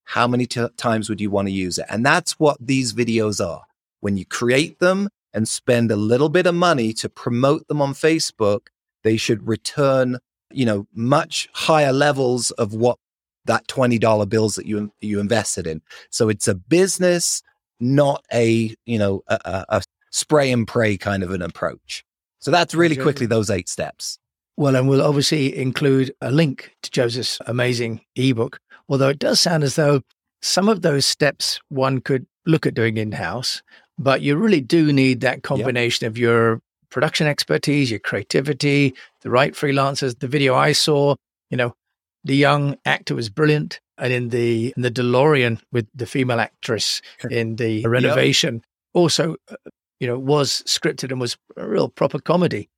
how 0.06 0.28
many 0.28 0.46
t- 0.46 0.68
times 0.78 1.10
would 1.10 1.22
you 1.22 1.32
want 1.32 1.48
to 1.48 1.54
use 1.54 1.78
it? 1.78 1.86
And 1.90 2.06
that's 2.06 2.40
what 2.40 2.58
these 2.60 2.94
videos 2.94 3.46
are. 3.46 3.64
When 4.00 4.18
you 4.18 4.26
create 4.26 4.80
them 4.80 5.10
and 5.34 5.48
spend 5.48 5.92
a 5.92 5.96
little 5.96 6.30
bit 6.30 6.46
of 6.46 6.56
money 6.56 6.94
to 6.94 7.10
promote 7.10 7.68
them 7.68 7.82
on 7.82 7.94
Facebook, 7.94 8.68
they 9.04 9.18
should 9.18 9.48
return, 9.48 10.20
you 10.52 10.66
know, 10.66 10.88
much 10.94 11.50
higher 11.54 11.94
levels 11.94 12.52
of 12.52 12.74
what 12.74 13.00
that 13.46 13.68
$20 13.68 14.30
bills 14.30 14.56
that 14.56 14.66
you 14.66 14.92
you 15.02 15.20
invested 15.20 15.68
in. 15.68 15.82
So 16.10 16.30
it's 16.30 16.48
a 16.48 16.56
business, 16.56 17.42
not 17.80 18.24
a, 18.34 18.76
you 18.86 19.00
know, 19.00 19.24
a, 19.28 19.66
a 19.70 19.82
spray 20.12 20.52
and 20.52 20.68
pray 20.68 20.98
kind 20.98 21.24
of 21.24 21.32
an 21.32 21.42
approach. 21.42 22.04
So 22.40 22.52
that's 22.52 22.74
really 22.74 22.96
quickly 22.96 23.28
those 23.28 23.50
eight 23.50 23.70
steps. 23.70 24.18
Well, 24.58 24.76
and 24.76 24.88
we'll 24.88 25.02
obviously 25.02 25.56
include 25.56 26.14
a 26.22 26.32
link 26.32 26.76
to 26.84 26.92
Joseph's 26.92 27.40
amazing 27.46 28.02
ebook. 28.16 28.60
Although 28.90 29.10
it 29.10 29.20
does 29.20 29.40
sound 29.40 29.64
as 29.64 29.76
though 29.76 30.02
some 30.42 30.68
of 30.68 30.82
those 30.82 31.06
steps 31.06 31.60
one 31.70 32.02
could 32.02 32.26
look 32.46 32.66
at 32.66 32.74
doing 32.74 32.98
in 32.98 33.12
house, 33.12 33.62
but 33.98 34.22
you 34.22 34.36
really 34.36 34.62
do 34.62 34.92
need 34.92 35.22
that 35.22 35.44
combination 35.44 36.06
yep. 36.06 36.12
of 36.12 36.18
your 36.18 36.62
production 36.90 37.28
expertise, 37.28 37.90
your 37.90 38.00
creativity, 38.00 38.94
the 39.22 39.30
right 39.30 39.54
freelancers. 39.54 40.20
The 40.20 40.28
video 40.28 40.56
I 40.56 40.74
saw, 40.74 41.16
you 41.50 41.58
know, 41.58 41.74
the 42.24 42.36
young 42.36 42.78
actor 42.86 43.16
was 43.16 43.30
brilliant, 43.30 43.80
and 43.98 44.14
in 44.14 44.30
the 44.30 44.74
in 44.76 44.82
the 44.82 44.92
DeLorean 44.92 45.62
with 45.72 45.88
the 45.94 46.06
female 46.06 46.40
actress 46.40 47.02
in 47.30 47.56
the 47.56 47.86
renovation, 47.86 48.56
yep. 48.56 48.64
also, 48.94 49.36
uh, 49.50 49.56
you 50.00 50.08
know, 50.08 50.18
was 50.18 50.64
scripted 50.66 51.12
and 51.12 51.20
was 51.20 51.38
a 51.58 51.68
real 51.68 51.90
proper 51.90 52.20
comedy. 52.20 52.70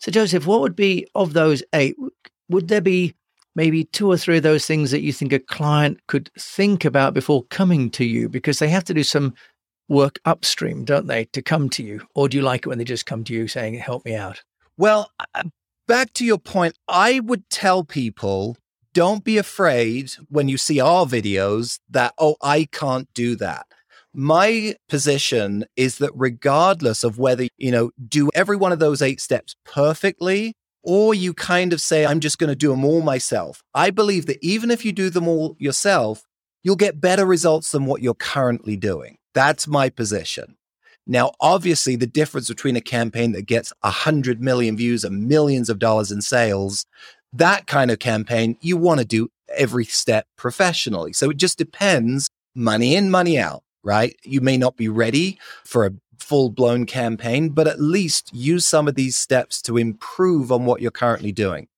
So, 0.00 0.10
Joseph, 0.10 0.46
what 0.46 0.60
would 0.60 0.76
be 0.76 1.06
of 1.14 1.32
those 1.32 1.62
eight? 1.74 1.96
Would 2.48 2.68
there 2.68 2.80
be 2.80 3.14
maybe 3.54 3.84
two 3.84 4.10
or 4.10 4.16
three 4.16 4.38
of 4.38 4.42
those 4.42 4.66
things 4.66 4.90
that 4.90 5.02
you 5.02 5.12
think 5.12 5.32
a 5.32 5.38
client 5.38 6.00
could 6.06 6.30
think 6.38 6.84
about 6.84 7.14
before 7.14 7.44
coming 7.44 7.90
to 7.90 8.04
you? 8.04 8.28
Because 8.28 8.58
they 8.58 8.68
have 8.68 8.84
to 8.84 8.94
do 8.94 9.02
some 9.02 9.34
work 9.88 10.18
upstream, 10.24 10.84
don't 10.84 11.06
they, 11.08 11.24
to 11.26 11.42
come 11.42 11.68
to 11.68 11.82
you? 11.82 12.00
Or 12.14 12.28
do 12.28 12.36
you 12.36 12.42
like 12.42 12.60
it 12.60 12.68
when 12.68 12.78
they 12.78 12.84
just 12.84 13.06
come 13.06 13.24
to 13.24 13.34
you 13.34 13.48
saying, 13.48 13.74
help 13.74 14.04
me 14.04 14.14
out? 14.14 14.42
Well, 14.78 15.10
back 15.86 16.12
to 16.14 16.24
your 16.24 16.38
point, 16.38 16.78
I 16.88 17.20
would 17.20 17.50
tell 17.50 17.84
people 17.84 18.56
don't 18.92 19.24
be 19.24 19.38
afraid 19.38 20.12
when 20.28 20.48
you 20.48 20.58
see 20.58 20.80
our 20.80 21.06
videos 21.06 21.78
that, 21.90 22.14
oh, 22.18 22.36
I 22.42 22.68
can't 22.72 23.08
do 23.14 23.36
that. 23.36 23.66
My 24.12 24.74
position 24.88 25.64
is 25.76 25.98
that 25.98 26.10
regardless 26.14 27.04
of 27.04 27.18
whether, 27.18 27.46
you 27.58 27.70
know, 27.70 27.92
do 28.08 28.28
every 28.34 28.56
one 28.56 28.72
of 28.72 28.80
those 28.80 29.02
eight 29.02 29.20
steps 29.20 29.54
perfectly, 29.64 30.54
or 30.82 31.14
you 31.14 31.34
kind 31.34 31.72
of 31.72 31.80
say, 31.80 32.04
I'm 32.04 32.20
just 32.20 32.38
going 32.38 32.48
to 32.48 32.56
do 32.56 32.70
them 32.70 32.84
all 32.84 33.02
myself. 33.02 33.62
I 33.74 33.90
believe 33.90 34.26
that 34.26 34.38
even 34.42 34.70
if 34.70 34.84
you 34.84 34.92
do 34.92 35.10
them 35.10 35.28
all 35.28 35.56
yourself, 35.58 36.24
you'll 36.62 36.76
get 36.76 37.00
better 37.00 37.24
results 37.24 37.70
than 37.70 37.86
what 37.86 38.02
you're 38.02 38.14
currently 38.14 38.76
doing. 38.76 39.18
That's 39.34 39.68
my 39.68 39.90
position. 39.90 40.56
Now, 41.06 41.32
obviously, 41.40 41.96
the 41.96 42.06
difference 42.06 42.48
between 42.48 42.76
a 42.76 42.80
campaign 42.80 43.32
that 43.32 43.46
gets 43.46 43.72
100 43.80 44.40
million 44.40 44.76
views 44.76 45.04
and 45.04 45.28
millions 45.28 45.68
of 45.68 45.78
dollars 45.78 46.12
in 46.12 46.20
sales 46.20 46.86
that 47.32 47.66
kind 47.66 47.90
of 47.90 47.98
campaign, 47.98 48.56
you 48.60 48.76
want 48.76 49.00
to 49.00 49.06
do 49.06 49.28
every 49.56 49.84
step 49.84 50.26
professionally. 50.36 51.12
So 51.12 51.30
it 51.30 51.36
just 51.36 51.58
depends 51.58 52.28
money 52.54 52.96
in, 52.96 53.10
money 53.10 53.38
out, 53.38 53.62
right? 53.82 54.16
You 54.24 54.40
may 54.40 54.56
not 54.56 54.76
be 54.76 54.88
ready 54.88 55.38
for 55.64 55.86
a 55.86 55.92
full 56.18 56.50
blown 56.50 56.86
campaign, 56.86 57.50
but 57.50 57.66
at 57.66 57.80
least 57.80 58.30
use 58.32 58.66
some 58.66 58.88
of 58.88 58.94
these 58.94 59.16
steps 59.16 59.62
to 59.62 59.76
improve 59.76 60.52
on 60.52 60.64
what 60.64 60.80
you're 60.80 60.90
currently 60.90 61.32
doing. 61.32 61.68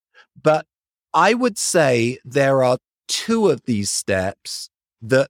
But 0.40 0.66
I 1.14 1.34
would 1.34 1.58
say 1.58 2.18
there 2.24 2.62
are 2.62 2.78
two 3.08 3.48
of 3.48 3.62
these 3.64 3.90
steps 3.90 4.70
that 5.02 5.28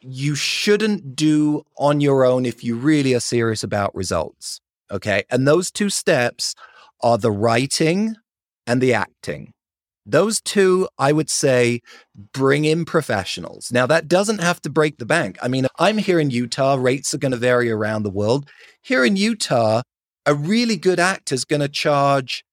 you 0.00 0.34
shouldn't 0.34 1.16
do 1.16 1.64
on 1.78 2.00
your 2.00 2.24
own 2.24 2.44
if 2.44 2.62
you 2.62 2.76
really 2.76 3.14
are 3.14 3.20
serious 3.20 3.62
about 3.62 3.94
results. 3.94 4.60
Okay. 4.90 5.24
And 5.30 5.48
those 5.48 5.70
two 5.70 5.88
steps 5.88 6.54
are 7.00 7.16
the 7.16 7.32
writing 7.32 8.16
and 8.66 8.80
the 8.80 8.94
acting. 8.94 9.52
Those 10.06 10.40
two, 10.40 10.86
I 10.98 11.12
would 11.12 11.30
say, 11.30 11.80
bring 12.32 12.66
in 12.66 12.84
professionals. 12.84 13.72
Now, 13.72 13.86
that 13.86 14.06
doesn't 14.06 14.40
have 14.40 14.60
to 14.62 14.70
break 14.70 14.98
the 14.98 15.06
bank. 15.06 15.38
I 15.40 15.48
mean, 15.48 15.66
I'm 15.78 15.96
here 15.96 16.20
in 16.20 16.30
Utah, 16.30 16.76
rates 16.78 17.14
are 17.14 17.18
going 17.18 17.32
to 17.32 17.38
vary 17.38 17.70
around 17.70 18.02
the 18.02 18.10
world. 18.10 18.50
Here 18.82 19.04
in 19.04 19.16
Utah, 19.16 19.82
a 20.26 20.34
really 20.34 20.76
good 20.76 21.00
actor 21.00 21.34
is 21.34 21.46
going 21.46 21.60
to 21.60 21.68
charge 21.68 22.44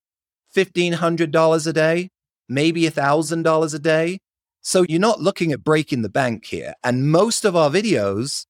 $1,500 0.55 1.67
a 1.67 1.73
day, 1.73 2.09
maybe 2.47 2.83
$1,000 2.83 3.73
a 3.73 3.79
day. 3.79 4.19
So 4.61 4.85
you're 4.87 4.99
not 4.99 5.19
looking 5.19 5.51
at 5.51 5.63
breaking 5.63 6.03
the 6.03 6.09
bank 6.09 6.45
here. 6.45 6.75
And 6.83 7.11
most 7.11 7.43
of 7.45 7.55
our 7.55 7.69
videos 7.69 8.45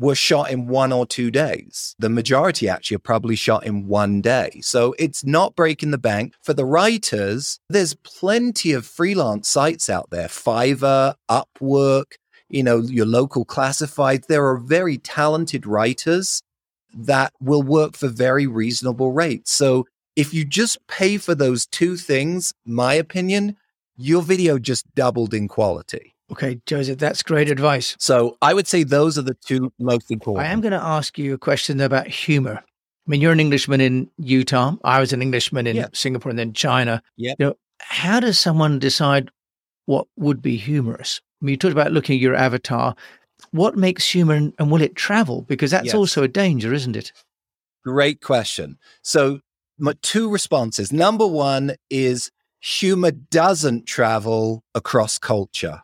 were 0.00 0.14
shot 0.14 0.50
in 0.50 0.66
one 0.66 0.92
or 0.92 1.04
two 1.04 1.30
days. 1.30 1.94
The 1.98 2.08
majority 2.08 2.68
actually 2.68 2.96
are 2.96 3.00
probably 3.00 3.36
shot 3.36 3.66
in 3.66 3.86
one 3.86 4.22
day. 4.22 4.60
So 4.62 4.94
it's 4.98 5.24
not 5.24 5.54
breaking 5.54 5.90
the 5.90 5.98
bank. 5.98 6.32
For 6.42 6.54
the 6.54 6.64
writers, 6.64 7.60
there's 7.68 7.94
plenty 7.94 8.72
of 8.72 8.86
freelance 8.86 9.48
sites 9.48 9.90
out 9.90 10.08
there 10.10 10.28
Fiverr, 10.28 11.14
Upwork, 11.30 12.12
you 12.48 12.62
know, 12.62 12.78
your 12.78 13.04
local 13.04 13.44
classified. 13.44 14.24
There 14.26 14.46
are 14.46 14.56
very 14.56 14.96
talented 14.96 15.66
writers 15.66 16.42
that 16.94 17.34
will 17.38 17.62
work 17.62 17.94
for 17.94 18.08
very 18.08 18.46
reasonable 18.46 19.12
rates. 19.12 19.52
So 19.52 19.86
if 20.16 20.32
you 20.32 20.46
just 20.46 20.78
pay 20.88 21.18
for 21.18 21.34
those 21.34 21.66
two 21.66 21.98
things, 21.98 22.54
my 22.64 22.94
opinion, 22.94 23.56
your 23.96 24.22
video 24.22 24.58
just 24.58 24.86
doubled 24.94 25.34
in 25.34 25.46
quality. 25.46 26.14
Okay, 26.32 26.60
Joseph, 26.66 26.98
that's 26.98 27.22
great 27.22 27.50
advice. 27.50 27.96
So 27.98 28.36
I 28.40 28.54
would 28.54 28.66
say 28.66 28.84
those 28.84 29.18
are 29.18 29.22
the 29.22 29.34
two 29.34 29.72
most 29.78 30.10
important. 30.10 30.46
I 30.46 30.52
am 30.52 30.60
going 30.60 30.72
to 30.72 30.82
ask 30.82 31.18
you 31.18 31.34
a 31.34 31.38
question 31.38 31.80
about 31.80 32.06
humor. 32.06 32.62
I 32.62 33.10
mean, 33.10 33.20
you're 33.20 33.32
an 33.32 33.40
Englishman 33.40 33.80
in 33.80 34.10
Utah. 34.18 34.76
I 34.84 35.00
was 35.00 35.12
an 35.12 35.22
Englishman 35.22 35.66
in 35.66 35.76
yeah. 35.76 35.88
Singapore 35.92 36.30
and 36.30 36.38
then 36.38 36.52
China. 36.52 37.02
Yeah. 37.16 37.34
You 37.38 37.46
know, 37.46 37.54
how 37.80 38.20
does 38.20 38.38
someone 38.38 38.78
decide 38.78 39.30
what 39.86 40.06
would 40.16 40.40
be 40.40 40.56
humorous? 40.56 41.20
I 41.40 41.46
mean, 41.46 41.52
you 41.54 41.56
talked 41.56 41.72
about 41.72 41.92
looking 41.92 42.16
at 42.16 42.22
your 42.22 42.36
avatar. 42.36 42.94
What 43.50 43.76
makes 43.76 44.08
humor 44.08 44.34
and, 44.34 44.52
and 44.58 44.70
will 44.70 44.82
it 44.82 44.94
travel? 44.94 45.42
Because 45.42 45.72
that's 45.72 45.86
yes. 45.86 45.94
also 45.94 46.22
a 46.22 46.28
danger, 46.28 46.72
isn't 46.72 46.94
it? 46.94 47.12
Great 47.84 48.20
question. 48.20 48.78
So, 49.02 49.40
my 49.78 49.94
two 50.02 50.30
responses. 50.30 50.92
Number 50.92 51.26
one 51.26 51.74
is 51.88 52.30
humor 52.60 53.10
doesn't 53.10 53.86
travel 53.86 54.62
across 54.74 55.18
culture. 55.18 55.82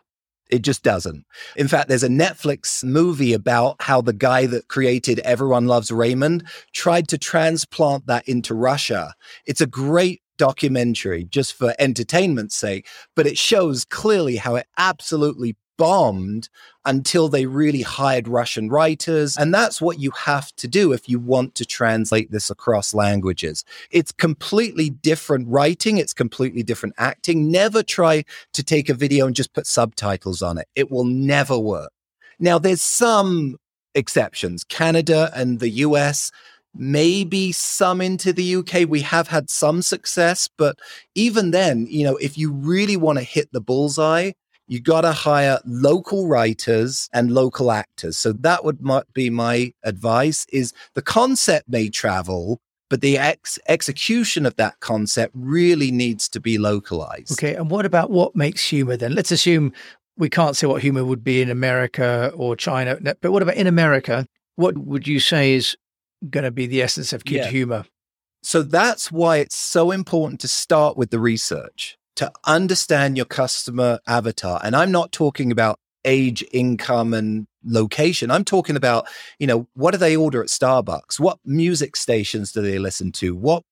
It 0.49 0.59
just 0.61 0.83
doesn't. 0.83 1.25
In 1.55 1.67
fact, 1.67 1.89
there's 1.89 2.03
a 2.03 2.09
Netflix 2.09 2.83
movie 2.83 3.33
about 3.33 3.81
how 3.81 4.01
the 4.01 4.13
guy 4.13 4.45
that 4.45 4.67
created 4.67 5.19
Everyone 5.19 5.67
Loves 5.67 5.91
Raymond 5.91 6.47
tried 6.73 7.07
to 7.09 7.17
transplant 7.17 8.07
that 8.07 8.27
into 8.27 8.53
Russia. 8.53 9.13
It's 9.45 9.61
a 9.61 9.67
great 9.67 10.21
documentary 10.37 11.25
just 11.25 11.53
for 11.53 11.73
entertainment's 11.79 12.55
sake, 12.55 12.87
but 13.15 13.27
it 13.27 13.37
shows 13.37 13.83
clearly 13.83 14.37
how 14.37 14.55
it 14.55 14.67
absolutely 14.77 15.55
bombed 15.77 16.49
until 16.85 17.29
they 17.29 17.45
really 17.45 17.81
hired 17.81 18.27
Russian 18.27 18.69
writers. 18.69 19.37
And 19.37 19.53
that's 19.53 19.81
what 19.81 19.99
you 19.99 20.11
have 20.11 20.55
to 20.57 20.67
do 20.67 20.91
if 20.93 21.07
you 21.07 21.19
want 21.19 21.55
to 21.55 21.65
translate 21.65 22.31
this 22.31 22.49
across 22.49 22.93
languages. 22.93 23.63
It's 23.91 24.11
completely 24.11 24.89
different 24.89 25.47
writing. 25.47 25.97
It's 25.97 26.13
completely 26.13 26.63
different 26.63 26.95
acting. 26.97 27.51
Never 27.51 27.83
try 27.83 28.25
to 28.53 28.63
take 28.63 28.89
a 28.89 28.93
video 28.93 29.27
and 29.27 29.35
just 29.35 29.53
put 29.53 29.67
subtitles 29.67 30.41
on 30.41 30.57
it. 30.57 30.67
It 30.75 30.91
will 30.91 31.05
never 31.05 31.57
work. 31.57 31.91
Now, 32.39 32.59
there's 32.59 32.81
some 32.81 33.57
exceptions. 33.95 34.63
Canada 34.63 35.31
and 35.35 35.59
the 35.59 35.69
US, 35.69 36.31
maybe 36.73 37.51
some 37.51 37.99
into 37.99 38.31
the 38.31 38.57
UK. 38.57 38.87
We 38.87 39.01
have 39.01 39.27
had 39.27 39.49
some 39.49 39.81
success, 39.81 40.47
but 40.57 40.77
even 41.15 41.51
then, 41.51 41.87
you 41.89 42.03
know, 42.03 42.15
if 42.17 42.37
you 42.37 42.51
really 42.51 42.95
want 42.95 43.17
to 43.17 43.23
hit 43.23 43.51
the 43.51 43.61
bullseye, 43.61 44.31
you 44.67 44.81
got 44.81 45.01
to 45.01 45.13
hire 45.13 45.59
local 45.65 46.27
writers 46.27 47.09
and 47.13 47.31
local 47.31 47.71
actors. 47.71 48.17
So 48.17 48.33
that 48.33 48.65
would 48.65 48.79
be 49.13 49.29
my 49.29 49.73
advice 49.83 50.45
is 50.51 50.73
the 50.93 51.01
concept 51.01 51.69
may 51.69 51.89
travel, 51.89 52.59
but 52.89 53.01
the 53.01 53.17
ex- 53.17 53.59
execution 53.67 54.45
of 54.45 54.55
that 54.57 54.79
concept 54.79 55.33
really 55.35 55.91
needs 55.91 56.27
to 56.29 56.39
be 56.39 56.57
localized. 56.57 57.31
Okay. 57.33 57.55
And 57.55 57.71
what 57.71 57.85
about 57.85 58.11
what 58.11 58.35
makes 58.35 58.67
humor 58.67 58.97
then? 58.97 59.15
Let's 59.15 59.31
assume 59.31 59.71
we 60.17 60.29
can't 60.29 60.55
say 60.55 60.67
what 60.67 60.81
humor 60.81 61.05
would 61.05 61.23
be 61.23 61.41
in 61.41 61.49
America 61.49 62.31
or 62.35 62.55
China, 62.55 62.97
but 63.21 63.31
what 63.31 63.41
about 63.41 63.55
in 63.55 63.67
America? 63.67 64.27
What 64.55 64.77
would 64.77 65.07
you 65.07 65.19
say 65.19 65.53
is 65.53 65.77
going 66.29 66.43
to 66.43 66.51
be 66.51 66.65
the 66.65 66.81
essence 66.81 67.13
of 67.13 67.23
kid 67.23 67.37
yeah. 67.37 67.47
humor? 67.49 67.85
So 68.43 68.63
that's 68.63 69.11
why 69.11 69.37
it's 69.37 69.55
so 69.55 69.91
important 69.91 70.39
to 70.41 70.47
start 70.47 70.97
with 70.97 71.11
the 71.11 71.19
research 71.19 71.96
to 72.17 72.31
understand 72.45 73.17
your 73.17 73.25
customer 73.25 73.99
avatar. 74.07 74.59
And 74.63 74.75
I'm 74.75 74.91
not 74.91 75.11
talking 75.11 75.51
about 75.51 75.79
age, 76.05 76.43
income, 76.51 77.13
and 77.13 77.47
location. 77.63 78.31
I'm 78.31 78.45
talking 78.45 78.75
about, 78.75 79.07
you 79.39 79.47
know, 79.47 79.67
what 79.73 79.91
do 79.91 79.97
they 79.97 80.15
order 80.15 80.41
at 80.41 80.49
Starbucks? 80.49 81.19
What 81.19 81.39
music 81.45 81.95
stations 81.95 82.51
do 82.51 82.61
they 82.61 82.79
listen 82.79 83.11
to? 83.13 83.35
What 83.35 83.63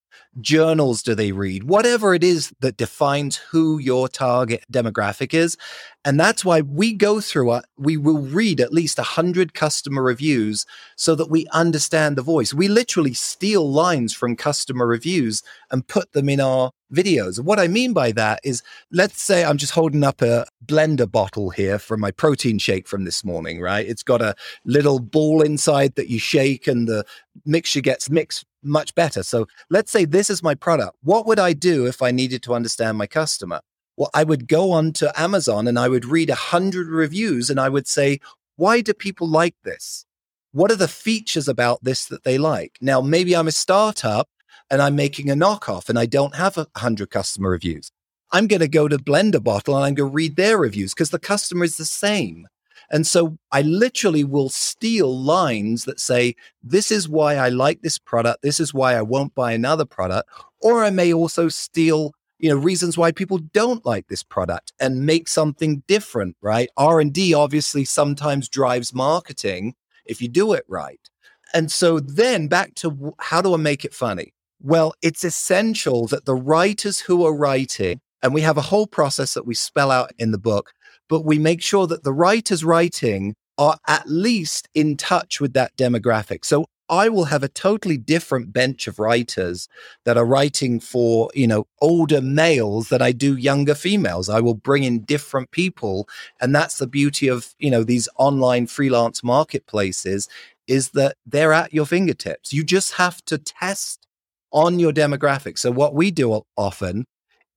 journals 0.42 1.02
do 1.02 1.16
they 1.16 1.32
read? 1.32 1.64
Whatever 1.64 2.14
it 2.14 2.24
is 2.24 2.54
that 2.60 2.78
defines 2.78 3.38
who 3.38 3.78
your 3.78 4.08
target 4.08 4.64
demographic 4.72 5.34
is. 5.34 5.58
And 6.04 6.20
that's 6.20 6.46
why 6.46 6.62
we 6.62 6.94
go 6.94 7.20
through 7.20 7.56
it. 7.56 7.66
We 7.78 7.98
will 7.98 8.20
read 8.20 8.62
at 8.62 8.74
least 8.74 8.98
100 8.98 9.54
customer 9.54 10.04
reviews 10.04 10.66
so 10.96 11.16
that 11.16 11.30
we 11.30 11.48
understand 11.52 12.16
the 12.16 12.22
voice. 12.22 12.54
We 12.54 12.68
literally 12.68 13.14
steal 13.14 13.70
lines 13.72 14.14
from 14.14 14.36
customer 14.36 14.86
reviews 14.86 15.42
and 15.72 15.88
put 15.88 16.12
them 16.12 16.30
in 16.30 16.40
our 16.40 16.72
videos. 16.94 17.40
What 17.40 17.60
I 17.60 17.68
mean 17.68 17.94
by 17.94 18.12
that 18.12 18.40
is, 18.44 18.62
let's 18.92 19.22
say 19.22 19.44
I'm 19.44 19.58
just 19.58 19.74
holding 19.74 20.04
up 20.04 20.22
a 20.22 20.46
blender 20.66 21.12
bottle 21.12 21.50
here 21.50 21.80
from 21.80 22.00
my 22.00 22.12
protein 22.12 22.60
shake 22.60 22.88
from 22.88 23.04
this 23.04 23.24
morning, 23.24 23.60
right? 23.60 23.88
It's 23.88 24.04
got 24.04 24.22
a 24.22 24.36
little 24.64 25.00
ball 25.00 25.42
inside 25.42 25.96
that 25.96 26.10
you 26.10 26.20
shake 26.20 26.68
and 26.68 26.88
the 26.88 27.06
mixture 27.46 27.82
gets 27.82 28.10
mixed 28.10 28.46
much 28.66 28.96
better. 28.96 29.24
So 29.24 29.48
let's 29.70 29.92
say 29.92 30.06
this 30.06 30.30
is 30.30 30.44
my 30.44 30.56
product. 30.56 30.98
What 31.04 31.26
would 31.26 31.40
I 31.40 31.54
do 31.54 31.86
if 31.86 32.02
I 32.02 32.12
needed 32.12 32.44
to 32.44 32.54
understand 32.54 32.98
my 32.98 33.08
customer? 33.08 33.62
Well, 33.98 34.10
I 34.14 34.24
would 34.24 34.48
go 34.48 34.72
on 34.72 34.92
to 34.94 35.20
Amazon 35.20 35.68
and 35.68 35.80
I 35.80 35.88
would 35.88 36.06
read 36.06 36.30
a 36.30 36.36
hundred 36.36 36.88
reviews 36.88 37.50
and 37.50 37.60
I 37.60 37.70
would 37.70 37.88
say, 37.88 38.20
why 38.58 38.82
do 38.82 38.94
people 38.94 39.28
like 39.28 39.56
this? 39.64 40.06
What 40.52 40.72
are 40.72 40.78
the 40.78 40.88
features 40.88 41.48
about 41.48 41.84
this 41.84 42.06
that 42.06 42.24
they 42.24 42.38
like? 42.38 42.78
Now, 42.82 43.02
maybe 43.02 43.36
I'm 43.36 43.48
a 43.48 43.52
startup 43.52 44.30
and 44.70 44.82
I'm 44.82 44.96
making 44.96 45.30
a 45.30 45.36
knockoff 45.36 45.90
and 45.90 46.00
I 46.00 46.06
don't 46.06 46.36
have 46.36 46.58
a 46.58 46.68
hundred 46.76 47.10
customer 47.10 47.50
reviews. 47.50 47.92
I'm 48.32 48.48
going 48.48 48.62
to 48.62 48.68
go 48.68 48.88
to 48.88 48.98
Blender 48.98 49.44
Bottle 49.44 49.76
and 49.76 49.86
I'm 49.86 49.94
going 49.94 50.10
to 50.10 50.16
read 50.16 50.36
their 50.36 50.58
reviews 50.58 50.94
because 50.94 51.10
the 51.10 51.20
customer 51.20 51.64
is 51.64 51.78
the 51.78 51.86
same. 51.86 52.48
And 52.92 53.06
so 53.06 53.38
I 53.52 53.62
literally 53.62 54.24
will 54.24 54.50
steal 54.50 55.18
lines 55.18 55.86
that 55.86 56.00
say, 56.00 56.36
this 56.64 56.92
is 56.92 57.10
why 57.10 57.36
I 57.36 57.50
like 57.50 57.82
this 57.82 57.98
product. 57.98 58.42
This 58.42 58.60
is 58.60 58.74
why 58.74 58.96
I 58.96 59.02
won't 59.02 59.36
buy 59.36 59.54
another 59.54 59.86
product. 59.86 60.30
Or 60.62 60.84
I 60.84 60.90
may 60.90 61.14
also 61.14 61.50
steal 61.50 62.14
you 62.40 62.50
know 62.50 62.58
reasons 62.58 62.98
why 62.98 63.12
people 63.12 63.38
don't 63.38 63.86
like 63.86 64.08
this 64.08 64.24
product 64.24 64.74
and 64.80 65.06
make 65.06 65.28
something 65.28 65.84
different 65.88 66.36
right 66.42 66.70
r&d 66.78 67.34
obviously 67.34 67.86
sometimes 67.86 68.50
drives 68.50 68.94
marketing 68.94 69.74
if 70.06 70.22
you 70.22 70.28
do 70.28 70.54
it 70.54 70.66
right 70.68 71.10
and 71.54 71.72
so 71.72 72.00
then 72.00 72.48
back 72.48 72.76
to 72.76 73.16
how 73.20 73.42
do 73.42 73.54
i 73.54 73.58
make 73.58 73.86
it 73.86 73.94
funny 73.94 74.34
well 74.62 74.94
it's 75.02 75.24
essential 75.24 76.08
that 76.08 76.26
the 76.26 76.36
writers 76.36 77.00
who 77.00 77.26
are 77.26 77.36
writing 77.36 78.02
and 78.22 78.34
we 78.34 78.42
have 78.42 78.58
a 78.58 78.62
whole 78.62 78.88
process 78.88 79.34
that 79.34 79.46
we 79.46 79.54
spell 79.54 79.92
out 79.92 80.12
in 80.18 80.32
the 80.32 80.38
book 80.38 80.74
but 81.10 81.26
we 81.26 81.40
make 81.40 81.62
sure 81.62 81.88
that 81.88 82.04
the 82.04 82.14
writers 82.14 82.64
writing 82.64 83.36
are 83.58 83.78
at 83.88 84.08
least 84.08 84.68
in 84.74 84.98
touch 84.98 85.40
with 85.40 85.54
that 85.54 85.76
demographic. 85.78 86.44
So 86.44 86.66
I 86.90 87.10
will 87.10 87.26
have 87.26 87.42
a 87.42 87.48
totally 87.48 87.98
different 87.98 88.54
bench 88.54 88.88
of 88.88 89.00
writers 89.00 89.68
that 90.04 90.18
are 90.18 90.26
writing 90.26 90.80
for, 90.80 91.32
you 91.34 91.48
know, 91.48 91.66
older 91.82 92.22
males 92.22 92.90
that 92.90 93.02
I 93.02 93.12
do 93.12 93.36
younger 93.36 93.74
females. 93.74 94.30
I 94.30 94.40
will 94.40 94.54
bring 94.54 94.84
in 94.84 95.02
different 95.02 95.52
people. 95.52 96.08
And 96.40 96.54
that's 96.54 96.78
the 96.78 96.88
beauty 96.88 97.28
of, 97.28 97.56
you 97.58 97.72
know, 97.72 97.84
these 97.84 98.08
online 98.18 98.68
freelance 98.68 99.24
marketplaces 99.24 100.28
is 100.68 100.90
that 100.92 101.16
they're 101.26 101.54
at 101.54 101.74
your 101.74 101.86
fingertips. 101.86 102.54
You 102.54 102.64
just 102.64 102.94
have 102.94 103.24
to 103.26 103.38
test 103.38 104.06
on 104.52 104.80
your 104.80 104.92
demographic. 104.92 105.58
So 105.58 105.72
what 105.72 105.96
we 105.96 106.12
do 106.12 106.44
often 106.56 107.06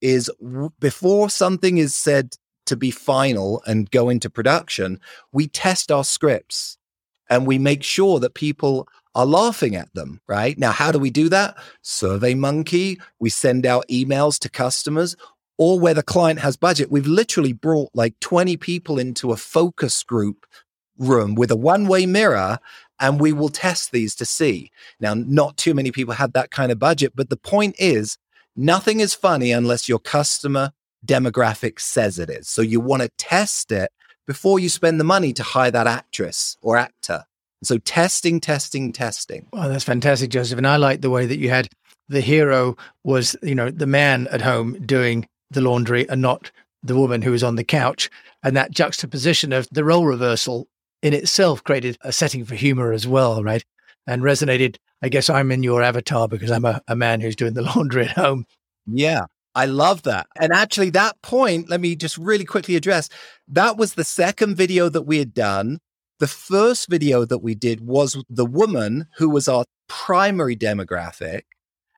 is 0.01 0.31
before 0.79 1.29
something 1.29 1.77
is 1.77 1.93
said 1.93 2.35
to 2.69 2.77
be 2.77 2.91
final 2.91 3.61
and 3.65 3.91
go 3.91 4.09
into 4.09 4.29
production, 4.29 4.99
we 5.31 5.47
test 5.47 5.91
our 5.91 6.03
scripts 6.03 6.77
and 7.29 7.45
we 7.45 7.59
make 7.59 7.83
sure 7.83 8.19
that 8.19 8.33
people 8.33 8.87
are 9.15 9.25
laughing 9.25 9.75
at 9.75 9.93
them, 9.93 10.21
right? 10.27 10.57
Now, 10.57 10.71
how 10.71 10.91
do 10.91 10.99
we 10.99 11.09
do 11.09 11.29
that? 11.29 11.57
Survey 11.81 12.33
Monkey, 12.33 12.99
we 13.19 13.29
send 13.29 13.65
out 13.65 13.87
emails 13.89 14.39
to 14.39 14.49
customers, 14.49 15.15
or 15.57 15.79
where 15.79 15.93
the 15.93 16.01
client 16.01 16.39
has 16.39 16.55
budget. 16.55 16.89
We've 16.89 17.05
literally 17.05 17.53
brought 17.53 17.89
like 17.93 18.19
20 18.21 18.55
people 18.57 18.97
into 18.97 19.31
a 19.31 19.37
focus 19.37 20.01
group 20.03 20.45
room 20.97 21.35
with 21.35 21.51
a 21.51 21.55
one 21.55 21.87
way 21.87 22.05
mirror 22.05 22.59
and 22.99 23.19
we 23.19 23.33
will 23.33 23.49
test 23.49 23.91
these 23.91 24.15
to 24.15 24.25
see. 24.25 24.71
Now, 24.99 25.13
not 25.13 25.57
too 25.57 25.73
many 25.73 25.91
people 25.91 26.13
have 26.15 26.33
that 26.33 26.51
kind 26.51 26.71
of 26.71 26.79
budget, 26.79 27.13
but 27.15 27.29
the 27.29 27.37
point 27.37 27.75
is 27.77 28.17
nothing 28.55 28.99
is 28.99 29.13
funny 29.13 29.51
unless 29.51 29.89
your 29.89 29.99
customer 29.99 30.71
demographic 31.05 31.79
says 31.79 32.19
it 32.19 32.29
is. 32.29 32.47
So 32.47 32.61
you 32.61 32.79
want 32.79 33.01
to 33.01 33.09
test 33.17 33.71
it 33.71 33.91
before 34.27 34.59
you 34.59 34.69
spend 34.69 34.99
the 34.99 35.05
money 35.05 35.33
to 35.33 35.43
hire 35.43 35.71
that 35.71 35.87
actress 35.87 36.57
or 36.61 36.77
actor. 36.77 37.25
So 37.63 37.77
testing, 37.77 38.39
testing, 38.39 38.93
testing. 38.93 39.47
Well, 39.51 39.69
that's 39.69 39.83
fantastic, 39.83 40.29
Joseph. 40.29 40.57
And 40.57 40.67
I 40.67 40.77
like 40.77 41.01
the 41.01 41.09
way 41.09 41.25
that 41.25 41.39
you 41.39 41.49
had 41.49 41.69
the 42.07 42.21
hero 42.21 42.77
was, 43.03 43.35
you 43.43 43.55
know, 43.55 43.69
the 43.69 43.87
man 43.87 44.27
at 44.31 44.41
home 44.41 44.79
doing 44.85 45.27
the 45.51 45.61
laundry 45.61 46.07
and 46.09 46.21
not 46.21 46.51
the 46.83 46.95
woman 46.95 47.21
who 47.21 47.31
was 47.31 47.43
on 47.43 47.55
the 47.55 47.63
couch. 47.63 48.09
And 48.43 48.55
that 48.55 48.71
juxtaposition 48.71 49.51
of 49.51 49.67
the 49.71 49.83
role 49.83 50.05
reversal 50.05 50.67
in 51.01 51.13
itself 51.13 51.63
created 51.63 51.97
a 52.01 52.11
setting 52.11 52.45
for 52.45 52.55
humor 52.55 52.91
as 52.93 53.07
well, 53.07 53.43
right? 53.43 53.63
And 54.07 54.21
resonated. 54.21 54.77
I 55.01 55.09
guess 55.09 55.29
I'm 55.29 55.51
in 55.51 55.63
your 55.63 55.81
avatar 55.81 56.27
because 56.27 56.51
I'm 56.51 56.65
a, 56.65 56.81
a 56.87 56.95
man 56.95 57.21
who's 57.21 57.35
doing 57.35 57.53
the 57.53 57.61
laundry 57.75 58.05
at 58.05 58.17
home. 58.17 58.45
Yeah. 58.85 59.25
I 59.55 59.65
love 59.65 60.03
that. 60.03 60.27
And 60.39 60.53
actually, 60.53 60.91
that 60.91 61.21
point, 61.21 61.69
let 61.69 61.81
me 61.81 61.95
just 61.95 62.17
really 62.17 62.45
quickly 62.45 62.75
address 62.75 63.09
that 63.47 63.77
was 63.77 63.93
the 63.93 64.03
second 64.03 64.55
video 64.55 64.89
that 64.89 65.03
we 65.03 65.17
had 65.17 65.33
done. 65.33 65.79
The 66.19 66.27
first 66.27 66.89
video 66.89 67.25
that 67.25 67.39
we 67.39 67.55
did 67.55 67.81
was 67.81 68.21
the 68.29 68.45
woman 68.45 69.07
who 69.17 69.29
was 69.29 69.47
our 69.47 69.65
primary 69.87 70.55
demographic. 70.55 71.43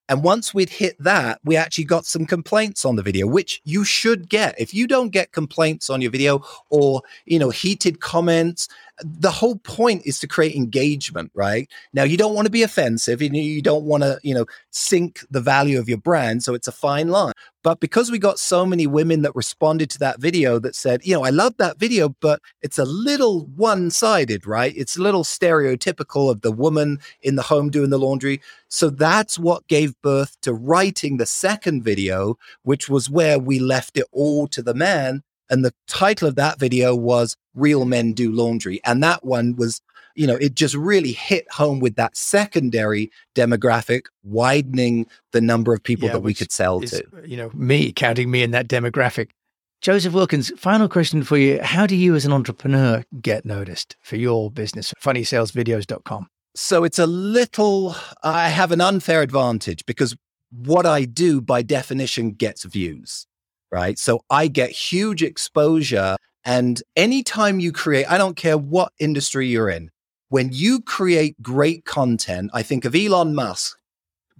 And 0.08 0.24
once 0.24 0.54
we'd 0.54 0.70
hit 0.70 0.98
that, 1.00 1.40
we 1.46 1.56
actually 1.56 1.86
got 1.86 2.06
some 2.06 2.26
complaints 2.26 2.84
on 2.84 2.98
the 2.98 3.02
video, 3.02 3.28
which 3.28 3.62
you 3.64 3.86
should 3.86 4.30
get. 4.30 4.60
If 4.60 4.74
you 4.74 4.86
don't 4.86 5.10
get 5.10 5.32
complaints 5.32 5.90
on 5.90 6.02
your 6.02 6.12
video 6.12 6.44
or, 6.70 7.02
you 7.26 7.40
know, 7.40 7.50
heated 7.50 8.02
comments, 8.02 8.68
the 9.04 9.32
whole 9.32 9.58
point 9.58 10.04
is 10.06 10.20
to 10.20 10.28
create 10.28 10.56
engagement, 10.56 11.32
right? 11.34 11.70
Now, 11.94 12.04
you 12.04 12.18
don't 12.18 12.36
want 12.36 12.46
to 12.46 12.52
be 12.52 12.64
offensive 12.64 13.22
and 13.22 13.36
you 13.36 13.62
don't 13.62 13.86
want 13.86 14.04
to, 14.04 14.20
you 14.24 14.34
know, 14.34 14.46
sink 14.70 15.22
the 15.32 15.42
value 15.42 15.80
of 15.80 15.90
your 15.90 15.98
brand. 15.98 16.44
So 16.44 16.54
it's 16.54 16.68
a 16.68 16.72
fine 16.72 17.10
line. 17.10 17.34
But 17.64 17.80
because 17.80 18.10
we 18.10 18.18
got 18.18 18.40
so 18.40 18.66
many 18.66 18.88
women 18.88 19.22
that 19.22 19.36
responded 19.36 19.90
to 19.92 20.00
that 20.00 20.20
video 20.20 20.58
that 20.60 20.76
said, 20.76 21.06
you 21.06 21.14
know, 21.14 21.24
I 21.24 21.30
love 21.30 21.56
that 21.58 21.78
video, 21.78 22.10
but 22.20 22.42
it's 22.62 22.80
a 22.80 22.86
little 22.86 23.46
one 23.56 23.92
sided, 23.92 24.48
right? 24.48 24.74
It's 24.76 24.98
a 24.98 25.02
little 25.02 25.24
stereotypical 25.24 26.32
of 26.32 26.42
the 26.42 26.52
woman 26.52 27.00
in 27.22 27.36
the 27.36 27.44
home 27.44 27.70
doing 27.70 27.92
the 27.92 28.00
laundry. 28.00 28.42
So 28.68 28.90
that's 28.90 29.38
what 29.38 29.68
gave 29.68 30.00
birth 30.02 30.40
to 30.42 30.54
writing 30.54 31.18
the 31.18 31.26
second 31.26 31.84
video, 31.84 32.38
which 32.64 32.90
was 32.90 33.10
where 33.10 33.38
we 33.38 33.60
left 33.60 33.98
it 33.98 34.08
all 34.12 34.48
to 34.48 34.62
the 34.64 34.74
man 34.74 35.24
and 35.52 35.66
the 35.66 35.74
title 35.88 36.28
of 36.28 36.36
that 36.36 36.60
video 36.60 36.96
was 36.96 37.36
Real 37.54 37.86
Men 37.86 38.14
Do 38.14 38.32
Laundry. 38.32 38.80
And 38.86 39.04
that 39.04 39.24
one 39.26 39.56
was, 39.58 39.82
you 40.16 40.26
know, 40.26 40.36
it 40.38 40.56
just 40.56 40.74
really 40.76 41.12
hit 41.12 41.52
home 41.52 41.80
with 41.80 41.96
that 41.96 42.16
secondary 42.16 43.12
demographic, 43.36 44.04
widening 44.24 45.06
the 45.34 45.42
number 45.42 45.74
of 45.74 45.84
people 45.84 46.08
yeah, 46.08 46.14
that 46.14 46.22
we 46.22 46.34
could 46.34 46.52
sell 46.52 46.82
is, 46.82 46.92
to. 46.92 47.04
You 47.26 47.38
know, 47.38 47.52
me, 47.54 47.92
counting 47.92 48.32
me 48.32 48.42
in 48.42 48.52
that 48.52 48.68
demographic. 48.68 49.30
Joseph 49.82 50.14
Wilkins, 50.14 50.52
final 50.58 50.88
question 50.88 51.24
for 51.24 51.38
you. 51.38 51.60
How 51.62 51.86
do 51.86 51.96
you 51.96 52.16
as 52.16 52.26
an 52.26 52.32
entrepreneur 52.32 53.04
get 53.20 53.46
noticed 53.46 53.98
for 54.02 54.16
your 54.16 54.50
business? 54.50 54.94
FunnySalesVideos.com. 55.02 56.28
So 56.56 56.84
it's 56.84 57.00
a 57.00 57.08
little, 57.08 57.96
I 58.24 58.50
have 58.50 58.72
an 58.72 58.80
unfair 58.80 59.22
advantage 59.22 59.86
because 59.86 60.16
what 60.52 60.86
I 60.86 61.06
do 61.06 61.42
by 61.42 61.62
definition 61.62 62.32
gets 62.32 62.64
views 62.64 63.26
right? 63.72 63.98
So 63.98 64.24
I 64.30 64.48
get 64.48 64.72
huge 64.72 65.24
exposure. 65.24 66.18
And 66.44 66.82
anytime 66.96 67.60
you 67.60 67.72
create, 67.72 68.06
I 68.12 68.18
don't 68.18 68.36
care 68.36 68.58
what 68.58 68.94
industry 69.00 69.48
you're 69.48 69.70
in, 69.70 69.92
when 70.30 70.50
you 70.52 70.82
create 70.82 71.42
great 71.42 71.86
content, 71.86 72.52
I 72.54 72.64
think 72.64 72.86
of 72.86 72.96
Elon 72.96 73.36
Musk, 73.36 73.78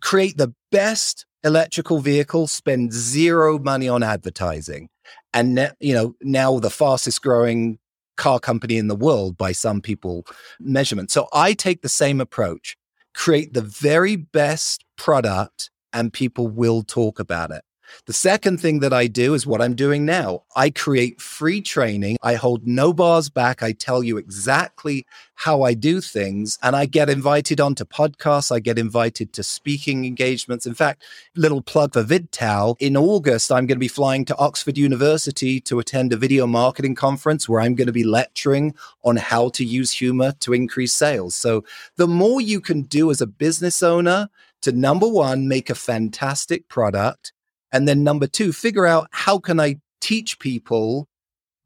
create 0.02 0.38
the 0.38 0.54
best 0.72 1.26
electrical 1.44 2.00
vehicle, 2.00 2.48
spend 2.48 2.94
zero 2.94 3.60
money 3.60 3.88
on 3.88 4.04
advertising. 4.04 4.90
And, 5.34 5.56
ne- 5.56 5.72
you 5.80 5.94
know, 5.94 6.16
now 6.22 6.60
the 6.60 6.70
fastest 6.70 7.22
growing 7.22 7.80
car 8.18 8.40
company 8.40 8.78
in 8.78 8.88
the 8.88 8.96
world 8.96 9.38
by 9.38 9.52
some 9.52 9.82
people 9.82 10.26
measurement. 10.60 11.12
So 11.12 11.28
I 11.34 11.54
take 11.54 11.82
the 11.82 11.90
same 11.90 12.22
approach, 12.22 12.78
create 13.16 13.54
the 13.54 13.62
very 13.62 14.16
best 14.16 14.86
product 14.98 15.72
and 15.94 16.14
people 16.14 16.48
will 16.48 16.84
talk 16.84 17.20
about 17.20 17.52
it. 17.52 17.64
The 18.06 18.14
second 18.14 18.60
thing 18.60 18.80
that 18.80 18.94
I 18.94 19.08
do 19.08 19.34
is 19.34 19.48
what 19.48 19.62
I'm 19.62 19.76
doing 19.76 20.06
now. 20.06 20.44
I 20.56 20.70
create 20.70 21.22
free 21.22 21.62
training. 21.62 22.18
I 22.22 22.36
hold 22.36 22.68
no 22.68 22.94
bars 22.94 23.30
back. 23.30 23.64
I 23.64 23.72
tell 23.72 24.04
you 24.04 24.18
exactly 24.18 25.06
how 25.36 25.64
I 25.64 25.74
do 25.74 26.02
things 26.02 26.60
and 26.62 26.76
I 26.76 26.86
get 26.86 27.10
invited 27.10 27.60
onto 27.60 27.84
podcasts. 27.84 28.52
I 28.52 28.60
get 28.60 28.78
invited 28.78 29.34
to 29.34 29.44
speaking 29.44 30.06
engagements. 30.06 30.66
In 30.66 30.76
fact, 30.76 31.04
little 31.36 31.62
plug 31.62 31.94
for 31.94 32.04
VidTal. 32.04 32.76
In 32.80 32.96
August, 32.96 33.52
I'm 33.52 33.66
going 33.66 33.78
to 33.78 33.80
be 33.80 33.88
flying 33.88 34.24
to 34.26 34.38
Oxford 34.38 34.78
University 34.78 35.60
to 35.62 35.80
attend 35.80 36.14
a 36.14 36.18
video 36.18 36.46
marketing 36.46 36.96
conference 36.96 37.50
where 37.50 37.62
I'm 37.62 37.76
going 37.76 37.88
to 37.88 37.92
be 37.92 38.04
lecturing 38.04 38.76
on 39.04 39.16
how 39.16 39.50
to 39.50 39.66
use 39.66 39.92
humor 39.92 40.34
to 40.42 40.54
increase 40.54 40.94
sales. 40.94 41.36
So 41.36 41.64
the 41.96 42.08
more 42.08 42.40
you 42.40 42.62
can 42.62 42.84
do 42.84 43.10
as 43.10 43.22
a 43.22 43.28
business 43.28 43.82
owner 43.82 44.30
to 44.62 44.72
number 44.72 45.08
one, 45.08 45.48
make 45.48 45.70
a 45.70 45.76
fantastic 45.76 46.68
product. 46.68 47.34
And 47.72 47.88
then 47.88 48.04
number 48.04 48.28
two, 48.28 48.52
figure 48.54 48.86
out 48.86 49.08
how 49.12 49.40
can 49.40 49.60
I 49.60 49.78
teach 50.02 50.40
people 50.40 51.08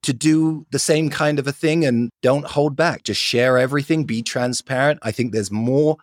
to 0.04 0.14
do 0.14 0.68
the 0.70 0.78
same 0.78 1.10
kind 1.10 1.40
of 1.40 1.48
a 1.48 1.52
thing 1.52 1.84
and 1.84 2.12
don't 2.22 2.46
hold 2.46 2.76
back. 2.76 3.04
Just 3.04 3.20
share 3.20 3.58
everything, 3.58 4.04
be 4.04 4.22
transparent. 4.22 5.00
I 5.02 5.12
think 5.12 5.32
there's 5.32 5.52
more 5.52 5.98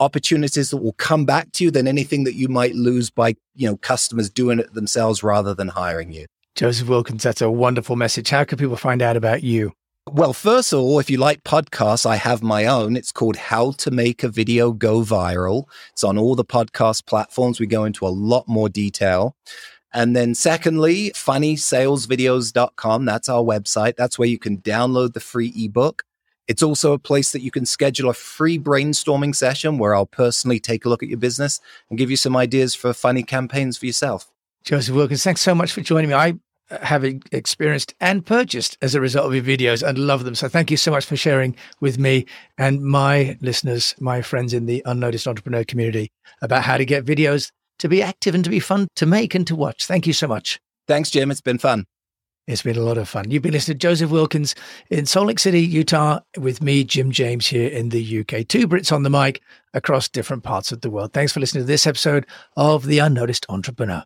opportunities 0.00 0.70
that 0.70 0.78
will 0.78 0.94
come 0.94 1.26
back 1.26 1.52
to 1.52 1.64
you 1.64 1.70
than 1.70 1.86
anything 1.86 2.24
that 2.24 2.34
you 2.34 2.48
might 2.48 2.74
lose 2.74 3.10
by, 3.10 3.34
you 3.54 3.68
know, 3.68 3.76
customers 3.76 4.30
doing 4.30 4.58
it 4.58 4.72
themselves 4.72 5.22
rather 5.22 5.54
than 5.54 5.68
hiring 5.68 6.12
you. 6.12 6.26
Joseph 6.54 6.88
Wilkins, 6.88 7.22
that's 7.22 7.42
a 7.42 7.50
wonderful 7.50 7.94
message. 7.94 8.30
How 8.30 8.44
can 8.44 8.58
people 8.58 8.76
find 8.76 9.02
out 9.02 9.16
about 9.16 9.42
you? 9.42 9.72
Well, 10.10 10.32
first 10.32 10.72
of 10.72 10.80
all, 10.80 10.98
if 10.98 11.08
you 11.08 11.16
like 11.16 11.44
podcasts, 11.44 12.04
I 12.04 12.16
have 12.16 12.42
my 12.42 12.66
own. 12.66 12.96
It's 12.96 13.12
called 13.12 13.36
How 13.36 13.70
to 13.72 13.90
Make 13.92 14.24
a 14.24 14.28
Video 14.28 14.72
Go 14.72 15.02
Viral. 15.02 15.66
It's 15.92 16.02
on 16.02 16.18
all 16.18 16.34
the 16.34 16.44
podcast 16.44 17.06
platforms. 17.06 17.60
We 17.60 17.68
go 17.68 17.84
into 17.84 18.04
a 18.04 18.08
lot 18.08 18.48
more 18.48 18.68
detail. 18.68 19.36
And 19.94 20.16
then 20.16 20.34
secondly, 20.34 21.10
funnysalesvideos.com. 21.10 23.04
That's 23.04 23.28
our 23.28 23.44
website. 23.44 23.94
That's 23.96 24.18
where 24.18 24.28
you 24.28 24.40
can 24.40 24.58
download 24.58 25.12
the 25.12 25.20
free 25.20 25.52
ebook. 25.54 26.02
It's 26.48 26.64
also 26.64 26.92
a 26.92 26.98
place 26.98 27.30
that 27.30 27.42
you 27.42 27.52
can 27.52 27.64
schedule 27.64 28.10
a 28.10 28.14
free 28.14 28.58
brainstorming 28.58 29.36
session 29.36 29.78
where 29.78 29.94
I'll 29.94 30.06
personally 30.06 30.58
take 30.58 30.84
a 30.84 30.88
look 30.88 31.04
at 31.04 31.08
your 31.08 31.18
business 31.18 31.60
and 31.88 31.98
give 31.98 32.10
you 32.10 32.16
some 32.16 32.36
ideas 32.36 32.74
for 32.74 32.92
funny 32.92 33.22
campaigns 33.22 33.78
for 33.78 33.86
yourself. 33.86 34.32
Joseph 34.64 34.96
Wilkins, 34.96 35.22
thanks 35.22 35.42
so 35.42 35.54
much 35.54 35.70
for 35.70 35.80
joining 35.80 36.08
me. 36.08 36.14
I 36.16 36.34
have 36.80 37.04
experienced 37.32 37.94
and 38.00 38.24
purchased 38.24 38.78
as 38.82 38.94
a 38.94 39.00
result 39.00 39.26
of 39.26 39.34
your 39.34 39.44
videos 39.44 39.86
and 39.86 39.98
love 39.98 40.24
them. 40.24 40.34
So 40.34 40.48
thank 40.48 40.70
you 40.70 40.76
so 40.76 40.90
much 40.90 41.04
for 41.04 41.16
sharing 41.16 41.56
with 41.80 41.98
me 41.98 42.26
and 42.58 42.82
my 42.82 43.36
listeners, 43.40 43.94
my 44.00 44.22
friends 44.22 44.54
in 44.54 44.66
the 44.66 44.82
unnoticed 44.86 45.26
entrepreneur 45.26 45.64
community 45.64 46.10
about 46.40 46.62
how 46.62 46.76
to 46.76 46.84
get 46.84 47.04
videos 47.04 47.50
to 47.78 47.88
be 47.88 48.02
active 48.02 48.34
and 48.34 48.44
to 48.44 48.50
be 48.50 48.60
fun 48.60 48.88
to 48.96 49.06
make 49.06 49.34
and 49.34 49.46
to 49.46 49.56
watch. 49.56 49.86
Thank 49.86 50.06
you 50.06 50.12
so 50.12 50.26
much. 50.26 50.60
Thanks, 50.86 51.10
Jim. 51.10 51.30
It's 51.30 51.40
been 51.40 51.58
fun. 51.58 51.84
It's 52.48 52.62
been 52.62 52.76
a 52.76 52.80
lot 52.80 52.98
of 52.98 53.08
fun. 53.08 53.30
You've 53.30 53.42
been 53.42 53.52
listening 53.52 53.78
to 53.78 53.86
Joseph 53.86 54.10
Wilkins 54.10 54.56
in 54.90 55.06
Salt 55.06 55.28
Lake 55.28 55.38
City, 55.38 55.60
Utah, 55.60 56.20
with 56.36 56.60
me, 56.60 56.82
Jim 56.82 57.12
James, 57.12 57.46
here 57.46 57.68
in 57.68 57.90
the 57.90 58.20
UK. 58.20 58.46
Two 58.48 58.66
Brits 58.66 58.92
on 58.92 59.04
the 59.04 59.10
mic 59.10 59.40
across 59.74 60.08
different 60.08 60.42
parts 60.42 60.72
of 60.72 60.80
the 60.80 60.90
world. 60.90 61.12
Thanks 61.12 61.32
for 61.32 61.38
listening 61.38 61.62
to 61.62 61.68
this 61.68 61.86
episode 61.86 62.26
of 62.56 62.86
The 62.86 62.98
Unnoticed 62.98 63.46
Entrepreneur. 63.48 64.04